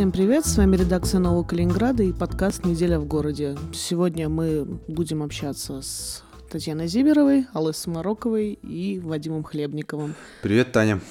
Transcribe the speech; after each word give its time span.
Всем 0.00 0.12
привет, 0.12 0.46
с 0.46 0.56
вами 0.56 0.76
редакция 0.76 1.20
Нового 1.20 1.44
Калининграда 1.44 2.02
и 2.02 2.14
подкаст 2.14 2.64
«Неделя 2.64 2.98
в 2.98 3.04
городе». 3.04 3.58
Сегодня 3.74 4.30
мы 4.30 4.64
будем 4.88 5.22
общаться 5.22 5.82
с 5.82 6.24
Татьяной 6.50 6.86
Зиберовой, 6.86 7.46
Аллой 7.52 7.74
Самароковой 7.74 8.54
и 8.54 8.98
Вадимом 8.98 9.44
Хлебниковым. 9.44 10.14
Привет, 10.40 10.72
Таня. 10.72 11.02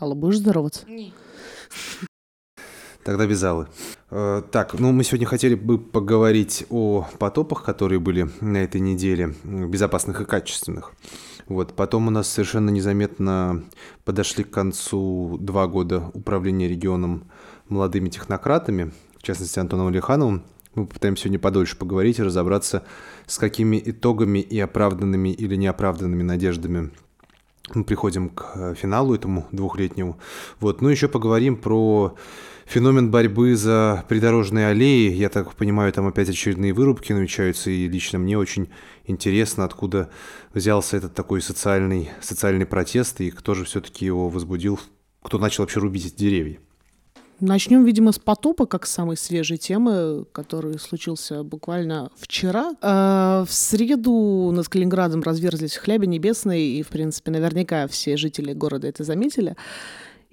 Алла, 0.00 0.14
будешь 0.14 0.38
здороваться? 0.38 0.86
Не. 0.86 1.12
Тогда 3.02 3.26
без 3.26 3.42
Аллы. 3.42 3.66
Э, 4.12 4.40
так, 4.52 4.78
ну 4.78 4.92
мы 4.92 5.02
сегодня 5.02 5.26
хотели 5.26 5.56
бы 5.56 5.78
поговорить 5.78 6.64
о 6.70 7.08
потопах, 7.18 7.64
которые 7.64 7.98
были 7.98 8.30
на 8.40 8.58
этой 8.58 8.80
неделе, 8.80 9.34
безопасных 9.42 10.20
и 10.20 10.24
качественных. 10.24 10.92
Вот, 11.48 11.74
потом 11.74 12.06
у 12.06 12.10
нас 12.10 12.28
совершенно 12.28 12.68
незаметно 12.70 13.64
подошли 14.04 14.44
к 14.44 14.50
концу 14.50 15.38
два 15.40 15.66
года 15.66 16.10
управления 16.12 16.68
регионом 16.68 17.24
молодыми 17.68 18.08
технократами, 18.08 18.92
в 19.18 19.22
частности 19.22 19.58
Антоном 19.58 19.88
Алихановым. 19.88 20.42
Мы 20.74 20.86
попытаемся 20.86 21.24
сегодня 21.24 21.38
подольше 21.38 21.76
поговорить 21.76 22.18
и 22.18 22.22
разобраться, 22.22 22.84
с 23.26 23.38
какими 23.38 23.82
итогами 23.84 24.38
и 24.38 24.60
оправданными 24.60 25.30
или 25.30 25.56
неоправданными 25.56 26.22
надеждами 26.22 26.90
мы 27.74 27.84
приходим 27.84 28.30
к 28.30 28.52
э, 28.54 28.74
финалу 28.74 29.14
этому 29.14 29.46
двухлетнему. 29.52 30.18
Вот. 30.60 30.80
Ну, 30.80 30.88
еще 30.88 31.08
поговорим 31.08 31.56
про 31.56 32.16
феномен 32.66 33.10
борьбы 33.10 33.56
за 33.56 34.04
придорожные 34.08 34.68
аллеи. 34.68 35.12
Я 35.12 35.28
так 35.28 35.54
понимаю, 35.54 35.92
там 35.92 36.06
опять 36.06 36.28
очередные 36.28 36.72
вырубки 36.72 37.12
намечаются, 37.12 37.70
и 37.70 37.88
лично 37.88 38.18
мне 38.18 38.38
очень 38.38 38.70
интересно, 39.06 39.64
откуда 39.64 40.10
взялся 40.54 40.96
этот 40.96 41.14
такой 41.14 41.42
социальный, 41.42 42.10
социальный 42.20 42.66
протест, 42.66 43.20
и 43.20 43.30
кто 43.30 43.54
же 43.54 43.64
все-таки 43.64 44.06
его 44.06 44.28
возбудил, 44.28 44.78
кто 45.22 45.38
начал 45.38 45.64
вообще 45.64 45.80
рубить 45.80 46.06
эти 46.06 46.16
деревья. 46.16 46.58
Начнем, 47.40 47.84
видимо, 47.84 48.10
с 48.10 48.18
потопа, 48.18 48.66
как 48.66 48.84
самой 48.84 49.16
свежей 49.16 49.58
темы, 49.58 50.24
который 50.32 50.76
случился 50.78 51.44
буквально 51.44 52.10
вчера. 52.16 52.72
А, 52.82 53.44
в 53.46 53.52
среду 53.52 54.50
над 54.52 54.68
Калининградом 54.68 55.22
разверзлись 55.22 55.76
хляби 55.76 56.06
небесные, 56.06 56.78
и, 56.78 56.82
в 56.82 56.88
принципе, 56.88 57.30
наверняка 57.30 57.86
все 57.86 58.16
жители 58.16 58.52
города 58.52 58.88
это 58.88 59.04
заметили. 59.04 59.54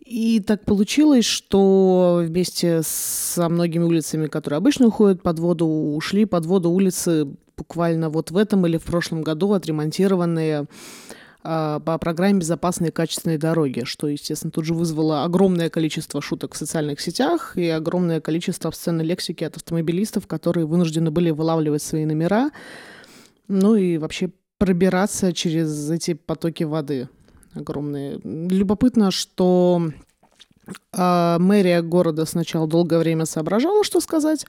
И 0.04 0.40
так 0.40 0.66
получилось, 0.66 1.26
что 1.26 2.22
вместе 2.24 2.82
со 2.84 3.50
многими 3.50 3.84
улицами, 3.84 4.26
которые 4.26 4.58
обычно 4.58 4.88
уходят 4.88 5.22
под 5.22 5.40
воду, 5.40 5.68
ушли 5.68 6.26
под 6.26 6.46
воду 6.48 6.72
улицы 6.72 7.28
буквально 7.56 8.10
вот 8.10 8.32
в 8.32 8.38
этом 8.38 8.66
или 8.66 8.78
в 8.78 8.84
прошлом 8.84 9.22
году 9.22 9.54
отремонтированные 9.54 10.66
по 11.46 11.98
программе 12.00 12.40
«Безопасные 12.40 12.92
качественные 12.92 13.38
дороги», 13.38 13.84
что, 13.86 14.08
естественно, 14.08 14.52
тут 14.52 14.66
же 14.66 14.74
вызвало 14.74 15.24
огромное 15.24 15.70
количество 15.70 16.22
шуток 16.22 16.54
в 16.54 16.58
социальных 16.58 17.00
сетях 17.00 17.56
и 17.56 17.68
огромное 17.70 18.20
количество 18.20 18.70
обсценной 18.70 19.06
лексики 19.06 19.44
от 19.44 19.56
автомобилистов, 19.56 20.26
которые 20.26 20.66
вынуждены 20.66 21.12
были 21.12 21.30
вылавливать 21.30 21.84
свои 21.84 22.06
номера, 22.06 22.50
ну 23.48 23.76
и 23.76 23.98
вообще 23.98 24.32
пробираться 24.58 25.34
через 25.34 25.92
эти 25.92 26.14
потоки 26.14 26.64
воды 26.64 27.10
огромные. 27.54 28.20
Любопытно, 28.24 29.12
что 29.12 29.92
э, 30.92 31.38
мэрия 31.40 31.82
города 31.82 32.26
сначала 32.26 32.68
долгое 32.68 33.00
время 33.00 33.26
соображала, 33.26 33.84
что 33.84 34.02
сказать, 34.02 34.46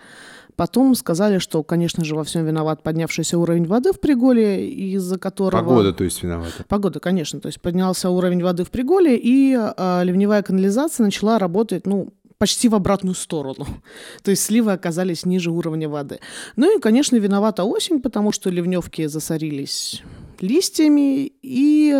Потом 0.56 0.94
сказали, 0.94 1.38
что, 1.38 1.62
конечно 1.62 2.04
же, 2.04 2.14
во 2.14 2.24
всем 2.24 2.46
виноват 2.46 2.82
поднявшийся 2.82 3.38
уровень 3.38 3.66
воды 3.66 3.92
в 3.92 4.00
Приголе, 4.00 4.68
из-за 4.68 5.18
которого... 5.18 5.60
Погода, 5.60 5.92
то 5.92 6.04
есть, 6.04 6.22
виновата. 6.22 6.64
Погода, 6.66 6.98
конечно. 6.98 7.40
То 7.40 7.48
есть 7.48 7.60
поднялся 7.60 8.08
уровень 8.10 8.42
воды 8.42 8.64
в 8.64 8.70
Приголе, 8.70 9.16
и 9.16 9.54
э, 9.54 10.04
ливневая 10.04 10.42
канализация 10.42 11.04
начала 11.04 11.38
работать, 11.38 11.86
ну, 11.86 12.12
почти 12.38 12.68
в 12.68 12.74
обратную 12.74 13.14
сторону. 13.14 13.66
То 14.22 14.30
есть 14.30 14.42
сливы 14.44 14.72
оказались 14.72 15.26
ниже 15.26 15.50
уровня 15.50 15.88
воды. 15.88 16.20
Ну 16.56 16.76
и, 16.76 16.80
конечно, 16.80 17.16
виновата 17.16 17.64
осень, 17.64 18.00
потому 18.00 18.32
что 18.32 18.50
ливневки 18.50 19.06
засорились 19.06 20.02
листьями, 20.42 21.32
и 21.42 21.94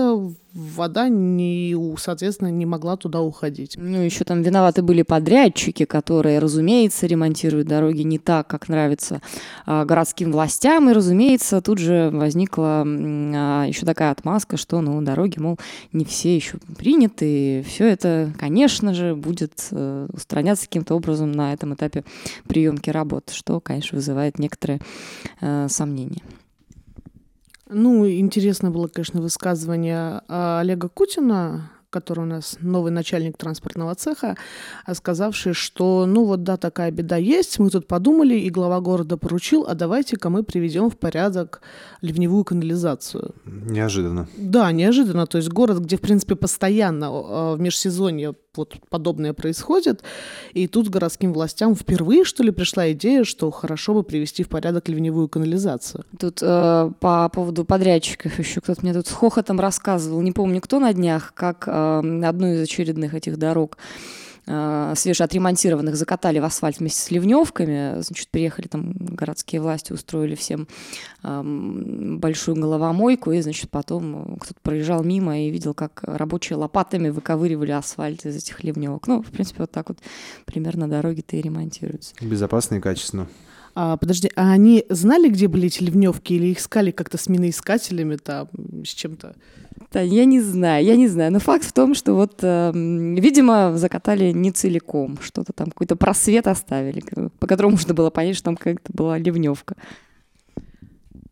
вода, 0.57 1.09
не, 1.09 1.77
соответственно, 1.99 2.49
не 2.49 2.65
могла 2.65 2.97
туда 2.97 3.21
уходить. 3.21 3.75
Ну, 3.77 4.01
еще 4.01 4.25
там 4.25 4.43
виноваты 4.43 4.83
были 4.83 5.03
подрядчики, 5.03 5.85
которые, 5.85 6.39
разумеется, 6.39 7.07
ремонтируют 7.07 7.69
дороги 7.69 8.03
не 8.03 8.19
так, 8.19 8.49
как 8.49 8.69
нравится 8.69 9.21
а, 9.67 9.85
городским 9.85 10.33
властям, 10.33 10.89
и, 10.89 10.95
разумеется, 10.95 11.61
тут 11.61 11.79
же 11.79 12.11
возникла 12.11 12.85
а, 12.87 13.65
еще 13.65 13.85
такая 13.85 14.11
отмазка, 14.11 14.57
что, 14.57 14.81
ну, 14.81 15.01
дороги, 15.03 15.39
мол, 15.39 15.59
не 15.93 16.05
все 16.05 16.35
еще 16.35 16.59
приняты, 16.79 17.61
и 17.61 17.63
все 17.63 17.87
это, 17.87 18.33
конечно 18.39 18.95
же, 18.95 19.15
будет 19.15 19.69
а, 19.73 20.09
устраняться 20.13 20.65
каким-то 20.65 20.95
образом 20.95 21.33
на 21.33 21.53
этом 21.53 21.75
этапе 21.75 22.03
приемки 22.49 22.89
работ, 22.89 23.31
что, 23.31 23.61
конечно, 23.61 23.97
вызывает 23.97 24.39
некоторые 24.39 24.81
а, 25.41 25.69
сомнения. 25.69 26.23
Ну, 27.69 28.09
интересно 28.09 28.71
было, 28.71 28.89
конечно, 28.89 29.21
высказывание 29.21 30.23
а, 30.29 30.61
Олега 30.61 30.89
Кутина, 30.89 31.71
который 31.91 32.21
у 32.21 32.27
нас 32.27 32.59
новый 32.61 32.93
начальник 32.93 33.37
транспортного 33.37 33.95
цеха, 33.95 34.37
сказавший, 34.93 35.55
что 35.55 36.05
ну 36.07 36.25
вот 36.25 36.43
да, 36.43 36.57
такая 36.57 36.91
беда 36.91 37.17
есть, 37.17 37.59
мы 37.59 37.71
тут 37.71 37.87
подумали, 37.87 38.35
и 38.35 38.51
глава 38.51 38.81
города 38.81 39.17
поручил, 39.17 39.65
а 39.67 39.75
давайте-ка 39.75 40.29
мы 40.29 40.43
приведем 40.43 40.91
в 40.91 40.97
порядок 40.99 41.63
ливневую 42.03 42.45
канализацию. 42.45 43.35
Неожиданно. 43.45 44.29
Да, 44.37 44.71
неожиданно. 44.73 45.27
То 45.27 45.39
есть 45.39 45.49
город, 45.49 45.79
где, 45.79 45.97
в 45.97 46.01
принципе, 46.01 46.37
постоянно 46.37 47.09
а, 47.09 47.55
в 47.55 47.61
межсезонье 47.61 48.35
вот 48.57 48.77
подобное 48.89 49.33
происходит, 49.33 50.03
и 50.53 50.67
тут 50.67 50.89
городским 50.89 51.33
властям 51.33 51.75
впервые, 51.75 52.25
что 52.25 52.43
ли, 52.43 52.51
пришла 52.51 52.93
идея, 52.93 53.25
что 53.25 53.51
хорошо 53.51 53.95
бы 53.95 54.03
привести 54.03 54.43
в 54.43 54.49
порядок 54.49 54.89
ливневую 54.89 55.29
канализацию. 55.29 56.05
Тут 56.19 56.41
э, 56.43 56.91
по 57.01 57.29
поводу 57.29 57.65
подрядчиков 57.65 58.39
еще 58.39 58.61
кто-то 58.61 58.81
мне 58.83 58.93
тут 58.93 59.07
с 59.07 59.13
хохотом 59.13 59.61
рассказывал, 59.61 60.21
не 60.23 60.33
помню 60.33 60.61
кто 60.61 60.79
на 60.79 60.93
днях, 60.93 61.33
как 61.35 61.65
э, 61.67 62.23
одну 62.25 62.53
из 62.55 62.63
очередных 62.63 63.15
этих 63.15 63.37
дорог 63.39 63.79
свежеотремонтированных 64.47 65.97
закатали 65.97 66.39
в 66.39 66.45
асфальт 66.45 66.79
вместе 66.79 67.01
с 67.01 67.11
ливневками. 67.11 68.01
Значит, 68.01 68.29
приехали 68.29 68.69
там 68.69 68.93
городские 68.93 69.61
власти, 69.61 69.93
устроили 69.93 70.37
всем 70.37 70.69
э, 71.25 71.43
большую 71.43 72.57
головомойку, 72.57 73.33
и, 73.33 73.41
значит, 73.41 73.71
потом 73.71 74.37
кто-то 74.41 74.61
проезжал 74.63 75.03
мимо 75.03 75.41
и 75.41 75.51
видел, 75.51 75.75
как 75.75 76.01
рабочие 76.05 76.57
лопатами 76.57 77.09
выковыривали 77.09 77.73
асфальт 77.73 78.25
из 78.25 78.37
этих 78.37 78.63
ливневок. 78.63 79.09
Ну, 79.09 79.23
в 79.23 79.31
принципе, 79.31 79.63
вот 79.63 79.73
так 79.73 79.89
вот 79.89 79.99
примерно 80.45 80.89
дороги-то 80.89 81.37
и 81.37 81.43
ремонтируются. 81.43 82.15
Безопасно 82.21 82.77
и 82.77 82.81
качественно. 82.81 83.27
А, 83.79 83.99
подожди, 83.99 84.31
а 84.37 84.53
они 84.53 84.87
знали, 84.89 85.29
где 85.29 85.49
были 85.49 85.67
эти 85.67 85.83
ливневки, 85.83 86.33
или 86.33 86.47
их 86.47 86.61
искали 86.61 86.93
как-то 86.93 87.19
с 87.19 87.29
миноискателями, 87.29 88.17
там, 88.17 88.49
с 88.83 88.89
чем-то? 88.89 89.35
Да, 89.93 90.01
я 90.01 90.25
не 90.25 90.41
знаю, 90.41 90.83
я 90.83 90.97
не 90.97 91.09
знаю. 91.09 91.31
Но 91.31 91.41
факт 91.41 91.63
в 91.63 91.75
том, 91.75 91.95
что 91.95 92.15
вот, 92.15 92.39
э, 92.41 92.73
видимо, 92.75 93.77
закатали 93.77 94.33
не 94.33 94.51
целиком, 94.51 95.19
что-то 95.21 95.53
там, 95.53 95.67
какой-то 95.67 95.95
просвет 95.95 96.47
оставили, 96.47 97.03
по 97.39 97.47
которому 97.47 97.73
можно 97.73 97.93
было 97.93 98.09
понять, 98.09 98.37
что 98.37 98.47
там 98.47 98.57
как-то 98.57 98.91
была 98.95 99.19
ливневка. 99.19 99.77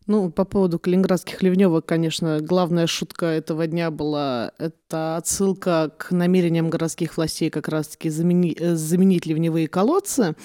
Ну, 0.07 0.29
по 0.29 0.45
поводу 0.45 0.77
калининградских 0.77 1.41
ливневок, 1.41 1.87
конечно, 1.87 2.39
главная 2.39 2.85
шутка 2.85 3.25
этого 3.25 3.65
дня 3.65 3.89
была 3.89 4.51
это 4.59 5.17
отсылка 5.17 5.91
к 5.97 6.11
намерениям 6.11 6.69
городских 6.69 7.17
властей 7.17 7.49
как 7.49 7.67
раз-таки 7.67 8.09
замени, 8.09 8.55
э, 8.59 8.75
заменить 8.75 9.25
ливневые 9.25 9.67
колодцы. 9.67 10.35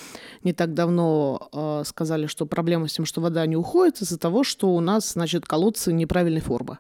Не 0.44 0.54
так 0.54 0.72
давно 0.72 1.50
э, 1.53 1.82
сказали, 1.84 2.26
что 2.26 2.47
проблема 2.47 2.88
с 2.88 2.94
тем, 2.94 3.04
что 3.04 3.20
вода 3.20 3.44
не 3.44 3.56
уходит 3.56 4.00
из-за 4.00 4.19
того, 4.19 4.44
что 4.44 4.75
у 4.75 4.81
нас, 4.81 5.12
значит, 5.12 5.44
колодцы 5.44 5.93
неправильной 5.93 6.40
формы. 6.40 6.79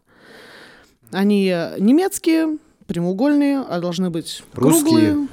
Они 1.10 1.48
немецкие, 1.78 2.56
прямоугольные, 2.86 3.60
а 3.60 3.80
должны 3.80 4.08
быть 4.08 4.42
Русские. 4.54 4.82
круглые. 4.82 5.28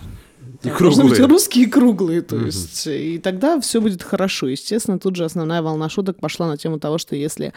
И 0.68 0.72
Да, 0.72 0.80
должны 0.80 1.04
быть 1.04 1.14
круглые. 1.14 1.30
русские 1.34 1.66
и 1.66 1.69
круглые, 1.69 2.22
то 2.22 2.38
есть, 2.38 2.88
и 2.88 3.18
тогда 3.18 3.60
все 3.60 3.81
будет 3.81 4.04
хорошо. 4.04 4.48
Естественно, 4.48 5.00
тут 5.00 5.16
же 5.16 5.25
основная 5.25 5.62
волна 5.62 5.90
шуток 5.90 6.19
пошла 6.19 6.48
на 6.48 6.58
тему 6.58 6.80
того, 6.80 6.98
что 6.98 7.16
если 7.16 7.54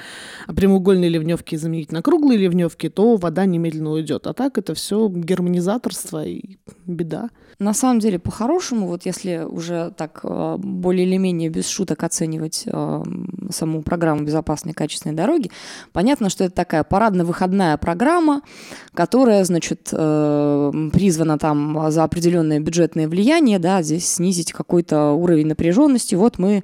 прямоугольные 0.46 1.10
ливневки 1.10 1.56
заменить 1.56 1.92
на 1.92 2.02
круглые 2.02 2.38
ливневки, 2.38 2.88
то 2.88 3.16
вода 3.16 3.44
немедленно 3.46 3.92
уйдет. 3.92 4.26
А 4.26 4.32
так 4.32 4.58
это 4.58 4.74
все 4.74 5.08
германизаторство 5.08 6.24
и 6.24 6.58
беда. 6.86 7.30
На 7.60 7.74
самом 7.74 7.98
деле, 7.98 8.18
по-хорошему, 8.18 8.86
вот 8.86 9.04
если 9.04 9.44
уже 9.46 9.92
так 9.94 10.20
э, 10.22 10.56
более 10.58 11.06
или 11.06 11.18
менее 11.18 11.50
без 11.50 11.68
шуток 11.68 12.02
оценивать 12.04 12.62
э, 12.64 13.02
саму 13.50 13.82
программу 13.82 14.24
безопасной 14.24 14.72
и 14.72 14.74
качественной 14.74 15.14
дороги, 15.14 15.50
понятно, 15.92 16.30
что 16.30 16.44
это 16.44 16.54
такая 16.54 16.84
парадно-выходная 16.84 17.76
программа, 17.76 18.40
которая, 18.94 19.44
значит, 19.44 19.90
э, 19.92 20.72
призвана 20.90 21.36
там 21.36 21.90
за 21.90 22.04
определенное 22.04 22.60
бюджетное 23.00 23.08
влияние, 23.08 23.58
да, 23.58 23.82
здесь 23.82 24.08
снизить 24.08 24.52
какой-то 24.52 25.12
уровень 25.12 25.46
напряженности. 25.46 26.14
Вот 26.14 26.38
мы 26.38 26.62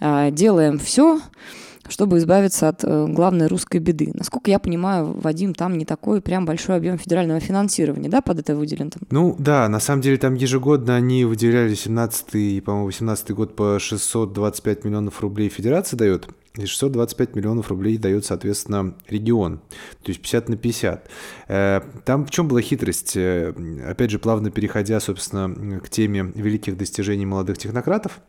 э, 0.00 0.30
делаем 0.30 0.78
все, 0.78 1.20
чтобы 1.88 2.18
избавиться 2.18 2.68
от 2.68 2.84
э, 2.84 3.06
главной 3.08 3.46
русской 3.46 3.78
беды. 3.78 4.10
Насколько 4.14 4.50
я 4.50 4.58
понимаю, 4.58 5.14
Вадим, 5.20 5.54
там 5.54 5.78
не 5.78 5.84
такой 5.84 6.20
прям 6.20 6.44
большой 6.44 6.76
объем 6.76 6.98
федерального 6.98 7.40
финансирования, 7.40 8.08
да, 8.08 8.20
под 8.20 8.40
это 8.40 8.54
выделен? 8.54 8.90
Там? 8.90 9.02
Ну 9.10 9.36
да, 9.38 9.68
на 9.68 9.80
самом 9.80 10.02
деле 10.02 10.16
там 10.18 10.34
ежегодно 10.34 10.96
они 10.96 11.24
выделяли 11.24 11.74
17 11.74 12.34
и, 12.34 12.60
по-моему, 12.60 12.86
18 12.86 13.30
год 13.30 13.56
по 13.56 13.78
625 13.78 14.84
миллионов 14.84 15.20
рублей 15.20 15.48
федерация 15.48 15.96
дает, 15.96 16.28
и 16.56 16.66
625 16.66 17.36
миллионов 17.36 17.68
рублей 17.68 17.98
дает, 17.98 18.24
соответственно, 18.24 18.94
регион. 19.08 19.58
То 20.02 20.08
есть 20.08 20.20
50 20.20 20.48
на 20.48 20.56
50. 20.56 21.10
Э, 21.48 21.80
там 22.04 22.26
в 22.26 22.30
чем 22.30 22.48
была 22.48 22.60
хитрость? 22.60 23.16
Э, 23.16 23.54
опять 23.86 24.10
же, 24.10 24.18
плавно 24.18 24.50
переходя, 24.50 25.00
собственно, 25.00 25.80
к 25.80 25.88
теме 25.88 26.32
великих 26.34 26.76
достижений 26.76 27.26
молодых 27.26 27.58
технократов, 27.58 28.20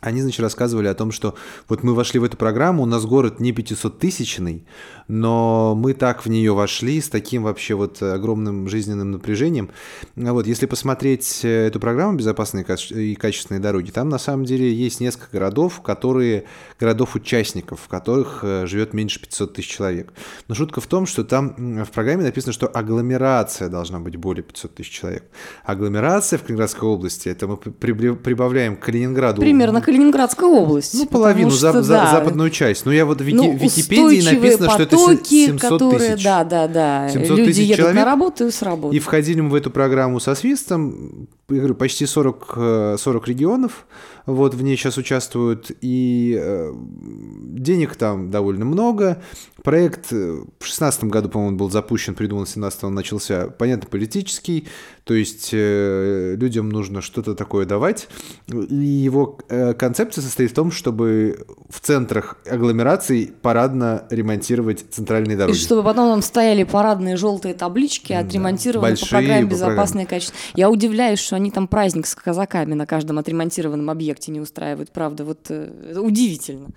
они, 0.00 0.22
значит, 0.22 0.40
рассказывали 0.40 0.88
о 0.88 0.94
том, 0.94 1.12
что 1.12 1.34
вот 1.68 1.82
мы 1.82 1.94
вошли 1.94 2.20
в 2.20 2.24
эту 2.24 2.36
программу, 2.36 2.82
у 2.82 2.86
нас 2.86 3.04
город 3.04 3.40
не 3.40 3.52
500-тысячный, 3.52 4.64
но 5.08 5.74
мы 5.76 5.94
так 5.94 6.24
в 6.24 6.28
нее 6.28 6.52
вошли 6.52 7.00
с 7.00 7.08
таким 7.08 7.42
вообще 7.42 7.74
вот 7.74 8.02
огромным 8.02 8.68
жизненным 8.68 9.12
напряжением. 9.12 9.70
Вот, 10.16 10.46
если 10.46 10.66
посмотреть 10.66 11.40
э, 11.44 11.66
эту 11.66 11.80
программу 11.80 12.16
«Безопасные 12.16 12.64
и 12.90 13.14
качественные 13.14 13.60
дороги», 13.60 13.90
там 13.90 14.08
на 14.08 14.18
самом 14.18 14.44
деле 14.44 14.72
есть 14.72 15.00
несколько 15.00 15.32
городов, 15.32 15.80
которые, 15.82 16.44
городов-участников, 16.78 17.80
в 17.80 17.88
которых 17.88 18.40
э, 18.42 18.66
живет 18.66 18.92
меньше 18.92 19.20
500 19.20 19.54
тысяч 19.54 19.68
человек. 19.68 20.12
Но 20.46 20.54
шутка 20.54 20.80
в 20.80 20.86
том, 20.86 21.06
что 21.06 21.24
там 21.24 21.84
в 21.84 21.90
программе 21.90 22.24
написано, 22.24 22.52
что 22.52 22.66
агломерация 22.66 23.68
должна 23.68 24.00
быть 24.00 24.16
более 24.16 24.42
500 24.42 24.74
тысяч 24.74 24.90
человек. 24.90 25.24
Агломерация 25.64 26.38
в 26.38 26.42
Калининградской 26.42 26.88
области, 26.88 27.28
это 27.28 27.46
мы 27.46 27.56
прибавляем 27.56 28.76
к 28.76 28.80
Калининграду. 28.80 29.40
Примерно 29.40 29.80
Калининградская 29.88 30.50
область. 30.50 30.92
Ну, 30.92 31.06
половину, 31.06 31.50
что, 31.50 31.82
за, 31.82 31.94
да. 31.94 32.10
западную 32.10 32.50
часть. 32.50 32.84
Но 32.84 32.92
я 32.92 33.06
вот 33.06 33.22
в 33.22 33.24
Вики, 33.24 33.36
ну, 33.36 33.56
Википедии 33.56 34.20
написано, 34.22 34.68
что 34.68 34.82
это 34.82 34.98
700 34.98 35.60
которые, 35.62 36.10
тысяч. 36.10 36.24
Да, 36.24 36.44
да, 36.44 36.68
да. 36.68 37.08
700 37.08 37.38
Люди 37.38 37.60
едут 37.62 37.76
человек, 37.76 37.96
на 37.96 38.04
работу 38.04 38.46
и 38.46 38.50
с 38.50 38.60
работы. 38.60 38.94
И 38.94 39.00
входили 39.00 39.40
мы 39.40 39.48
в 39.48 39.54
эту 39.54 39.70
программу 39.70 40.20
со 40.20 40.34
свистом. 40.34 41.26
Я 41.48 41.56
говорю, 41.56 41.74
почти 41.74 42.04
40, 42.04 42.98
40 42.98 42.98
э, 43.06 43.30
регионов 43.30 43.86
вот 44.34 44.54
в 44.54 44.62
ней 44.62 44.76
сейчас 44.76 44.98
участвуют, 44.98 45.70
и 45.80 46.38
э, 46.38 46.72
денег 46.74 47.96
там 47.96 48.30
довольно 48.30 48.66
много. 48.66 49.22
Проект 49.62 50.12
э, 50.12 50.16
в 50.16 50.60
2016 50.60 51.04
году, 51.04 51.30
по-моему, 51.30 51.56
был 51.56 51.70
запущен, 51.70 52.14
придуман 52.14 52.44
в 52.44 52.48
2017 52.48 52.84
он 52.84 52.94
начался, 52.94 53.48
понятно, 53.48 53.88
политический, 53.88 54.68
то 55.04 55.14
есть 55.14 55.50
э, 55.52 56.36
людям 56.38 56.68
нужно 56.68 57.00
что-то 57.00 57.34
такое 57.34 57.64
давать. 57.64 58.08
И 58.46 58.74
его 58.74 59.38
э, 59.48 59.72
концепция 59.72 60.20
состоит 60.20 60.50
в 60.50 60.54
том, 60.54 60.70
чтобы 60.72 61.46
в 61.70 61.80
центрах 61.80 62.36
агломераций 62.46 63.32
парадно 63.40 64.04
ремонтировать 64.10 64.84
центральные 64.90 65.38
дороги. 65.38 65.56
И 65.56 65.58
чтобы 65.58 65.82
потом 65.82 66.10
там 66.10 66.20
стояли 66.20 66.64
парадные 66.64 67.16
желтые 67.16 67.54
таблички, 67.54 68.12
отремонтированные 68.12 68.96
да, 68.96 69.00
по 69.00 69.06
программе 69.06 69.44
«Безопасное 69.44 70.04
качество». 70.04 70.36
Я 70.54 70.68
удивляюсь, 70.68 71.18
что 71.18 71.36
они 71.36 71.50
там 71.50 71.66
праздник 71.66 72.06
с 72.06 72.14
казаками 72.14 72.74
на 72.74 72.84
каждом 72.84 73.18
отремонтированном 73.18 73.88
объекте 73.88 74.17
проекте 74.18 74.32
не 74.32 74.40
устраивает, 74.40 74.90
правда, 74.90 75.24
вот 75.24 75.38
э, 75.50 75.98
удивительно. 75.98 76.68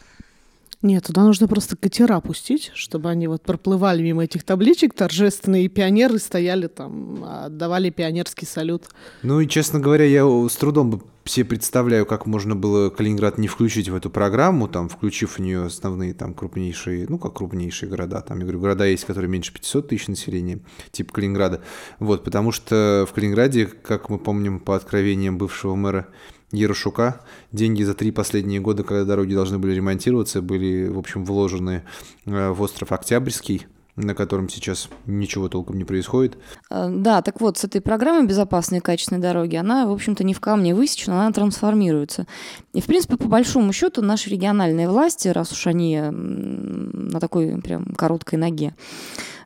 Нет, 0.81 1.05
туда 1.05 1.23
нужно 1.23 1.47
просто 1.47 1.77
катера 1.77 2.19
пустить, 2.21 2.71
чтобы 2.73 3.09
они 3.09 3.27
вот 3.27 3.43
проплывали 3.43 4.01
мимо 4.01 4.23
этих 4.23 4.43
табличек, 4.43 4.95
торжественные 4.95 5.67
пионеры 5.67 6.17
стояли 6.17 6.67
там, 6.67 7.23
отдавали 7.23 7.91
пионерский 7.91 8.47
салют. 8.47 8.85
Ну 9.21 9.41
и, 9.41 9.47
честно 9.47 9.79
говоря, 9.79 10.05
я 10.05 10.23
с 10.49 10.55
трудом 10.55 11.03
все 11.23 11.43
представляю, 11.43 12.07
как 12.07 12.25
можно 12.25 12.55
было 12.55 12.89
Калининград 12.89 13.37
не 13.37 13.47
включить 13.47 13.89
в 13.89 13.95
эту 13.95 14.09
программу, 14.09 14.67
там, 14.67 14.89
включив 14.89 15.37
в 15.37 15.39
нее 15.39 15.65
основные 15.65 16.15
там 16.15 16.33
крупнейшие, 16.33 17.05
ну, 17.07 17.19
как 17.19 17.33
крупнейшие 17.33 17.87
города. 17.87 18.21
Там, 18.21 18.39
я 18.39 18.43
говорю, 18.43 18.59
города 18.59 18.85
есть, 18.85 19.05
которые 19.05 19.29
меньше 19.29 19.53
500 19.53 19.87
тысяч 19.87 20.07
населения, 20.07 20.61
типа 20.91 21.13
Калининграда. 21.13 21.61
Вот, 21.99 22.23
потому 22.23 22.51
что 22.51 23.05
в 23.07 23.13
Калининграде, 23.13 23.67
как 23.67 24.09
мы 24.09 24.17
помним 24.17 24.59
по 24.59 24.75
откровениям 24.75 25.37
бывшего 25.37 25.75
мэра 25.75 26.07
Ярошука. 26.51 27.21
Деньги 27.51 27.83
за 27.83 27.93
три 27.93 28.11
последние 28.11 28.59
года, 28.59 28.83
когда 28.83 29.05
дороги 29.05 29.33
должны 29.33 29.57
были 29.57 29.73
ремонтироваться, 29.73 30.41
были, 30.41 30.87
в 30.87 30.97
общем, 30.97 31.25
вложены 31.25 31.83
э, 32.25 32.49
в 32.49 32.61
остров 32.61 32.91
Октябрьский, 32.91 33.67
на 33.95 34.15
котором 34.15 34.49
сейчас 34.49 34.89
ничего 35.05 35.49
толком 35.49 35.77
не 35.77 35.83
происходит. 35.83 36.37
Э, 36.69 36.87
да, 36.89 37.21
так 37.21 37.41
вот, 37.41 37.57
с 37.57 37.63
этой 37.63 37.81
программой 37.81 38.27
безопасной 38.27 38.79
и 38.79 38.81
качественной 38.81 39.21
дороги, 39.21 39.55
она, 39.55 39.85
в 39.85 39.91
общем-то, 39.91 40.23
не 40.23 40.33
в 40.33 40.39
камне 40.39 40.75
высечена, 40.75 41.21
она 41.21 41.31
трансформируется. 41.31 42.27
И, 42.73 42.81
в 42.81 42.85
принципе, 42.85 43.17
по 43.17 43.27
большому 43.27 43.73
счету, 43.73 44.01
наши 44.01 44.29
региональные 44.29 44.89
власти, 44.89 45.27
раз 45.27 45.51
уж 45.51 45.67
они 45.67 45.99
на 46.01 47.19
такой 47.19 47.61
прям 47.61 47.85
короткой 47.95 48.39
ноге, 48.39 48.73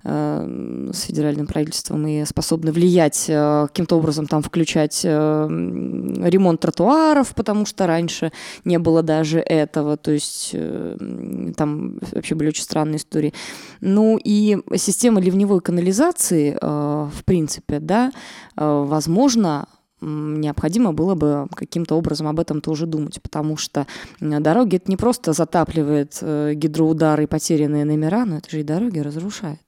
с 0.06 1.02
федеральным 1.02 1.48
правительством 1.48 2.06
и 2.06 2.26
способны 2.26 2.72
влиять 2.72 3.26
э, 3.28 3.66
каким-то 3.68 3.98
образом, 3.98 4.28
там 4.28 4.44
включать 4.44 5.02
э, 5.04 5.48
ремонт 5.50 6.60
тротуаров, 6.60 7.34
потому 7.34 7.66
что 7.66 7.88
раньше 7.88 8.32
не 8.66 8.78
было 8.78 9.02
даже 9.02 9.40
этого, 9.40 9.98
то 9.98 10.12
есть 10.12 10.56
там 11.58 12.00
вообще 12.12 12.36
были 12.36 12.50
очень 12.50 12.64
странные 12.64 12.98
истории. 12.98 13.34
Ну 13.82 14.20
и 14.24 14.58
система 14.76 15.20
ливневой 15.20 15.62
канализации, 15.62 16.56
в 16.62 17.24
принципе, 17.26 17.80
да, 17.80 18.12
возможно, 18.56 19.68
необходимо 20.06 20.94
было 20.94 21.16
бы 21.16 21.48
каким-то 21.56 21.96
образом 21.96 22.28
об 22.28 22.40
этом 22.40 22.62
тоже 22.62 22.86
думать, 22.86 23.22
потому 23.22 23.58
что 23.58 23.88
дороги 24.20 24.78
это 24.78 24.90
не 24.90 24.98
просто 24.98 25.34
затапливает 25.34 26.18
э, 26.22 26.54
гидроудары 26.56 27.24
и 27.24 27.28
потерянные 27.28 27.86
номера, 27.86 28.26
но 28.26 28.38
это 28.38 28.50
же 28.50 28.60
и 28.60 28.64
дороги 28.64 29.00
разрушает. 29.00 29.60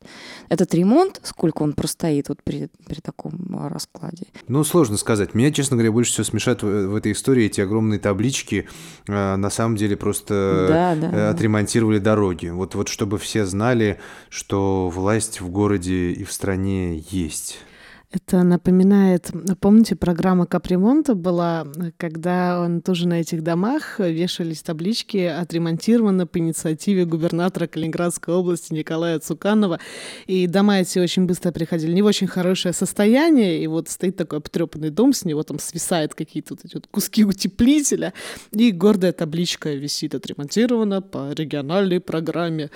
Этот 0.49 0.73
ремонт, 0.73 1.19
сколько 1.23 1.63
он 1.63 1.73
простоит 1.73 2.29
вот 2.29 2.41
при, 2.43 2.69
при 2.85 2.99
таком 3.01 3.67
раскладе? 3.67 4.27
Ну, 4.47 4.63
сложно 4.63 4.97
сказать. 4.97 5.33
Меня, 5.33 5.51
честно 5.51 5.75
говоря, 5.75 5.91
больше 5.91 6.11
всего 6.11 6.23
смешат 6.23 6.63
в, 6.63 6.87
в 6.87 6.95
этой 6.95 7.11
истории 7.11 7.45
эти 7.45 7.61
огромные 7.61 7.99
таблички. 7.99 8.67
Э, 9.07 9.35
на 9.35 9.49
самом 9.49 9.75
деле 9.75 9.97
просто 9.97 10.65
да, 10.69 10.95
да, 10.95 11.17
э, 11.17 11.29
отремонтировали 11.29 11.99
да. 11.99 12.11
дороги. 12.11 12.47
Вот, 12.47 12.75
вот 12.75 12.87
чтобы 12.87 13.17
все 13.17 13.45
знали, 13.45 13.99
что 14.29 14.89
власть 14.89 15.41
в 15.41 15.49
городе 15.49 16.11
и 16.11 16.23
в 16.23 16.31
стране 16.31 17.03
есть. 17.09 17.59
Это 18.09 18.43
напоминает, 18.43 19.31
помните, 19.59 19.97
программа 19.97 20.45
капремонта 20.45 21.13
была, 21.13 21.67
когда 21.97 22.61
он 22.61 22.81
тоже 22.81 23.05
на 23.05 23.19
этих 23.19 23.43
домах 23.43 23.99
вешались 23.99 24.63
таблички 24.63 25.17
«Отремонтировано 25.17 26.25
по 26.25 26.37
инициативе 26.37 27.03
губернатора 27.03 27.67
Калининградской 27.67 28.33
области 28.33 28.73
Николая 28.73 29.19
Цуканова». 29.19 29.81
И 30.25 30.47
дома 30.47 30.79
эти 30.79 30.99
очень 30.99 31.25
быстро 31.25 31.51
приходили 31.51 31.91
не 31.91 32.01
в 32.01 32.05
очень 32.05 32.27
хорошее 32.27 32.73
состояние, 32.73 33.61
и 33.61 33.67
вот 33.67 33.89
стоит 33.89 34.15
такой 34.15 34.39
потрепанный 34.39 34.89
дом, 34.89 35.11
с 35.11 35.25
него 35.25 35.43
там 35.43 35.59
свисают 35.59 36.15
какие-то 36.15 36.53
вот 36.53 36.63
эти 36.63 36.75
вот 36.75 36.87
куски 36.87 37.25
утеплителя, 37.25 38.13
и 38.51 38.71
гордая 38.71 39.11
табличка 39.11 39.73
висит 39.73 40.15
«Отремонтировано 40.15 41.01
по 41.01 41.33
региональной 41.33 41.99
программе». 41.99 42.69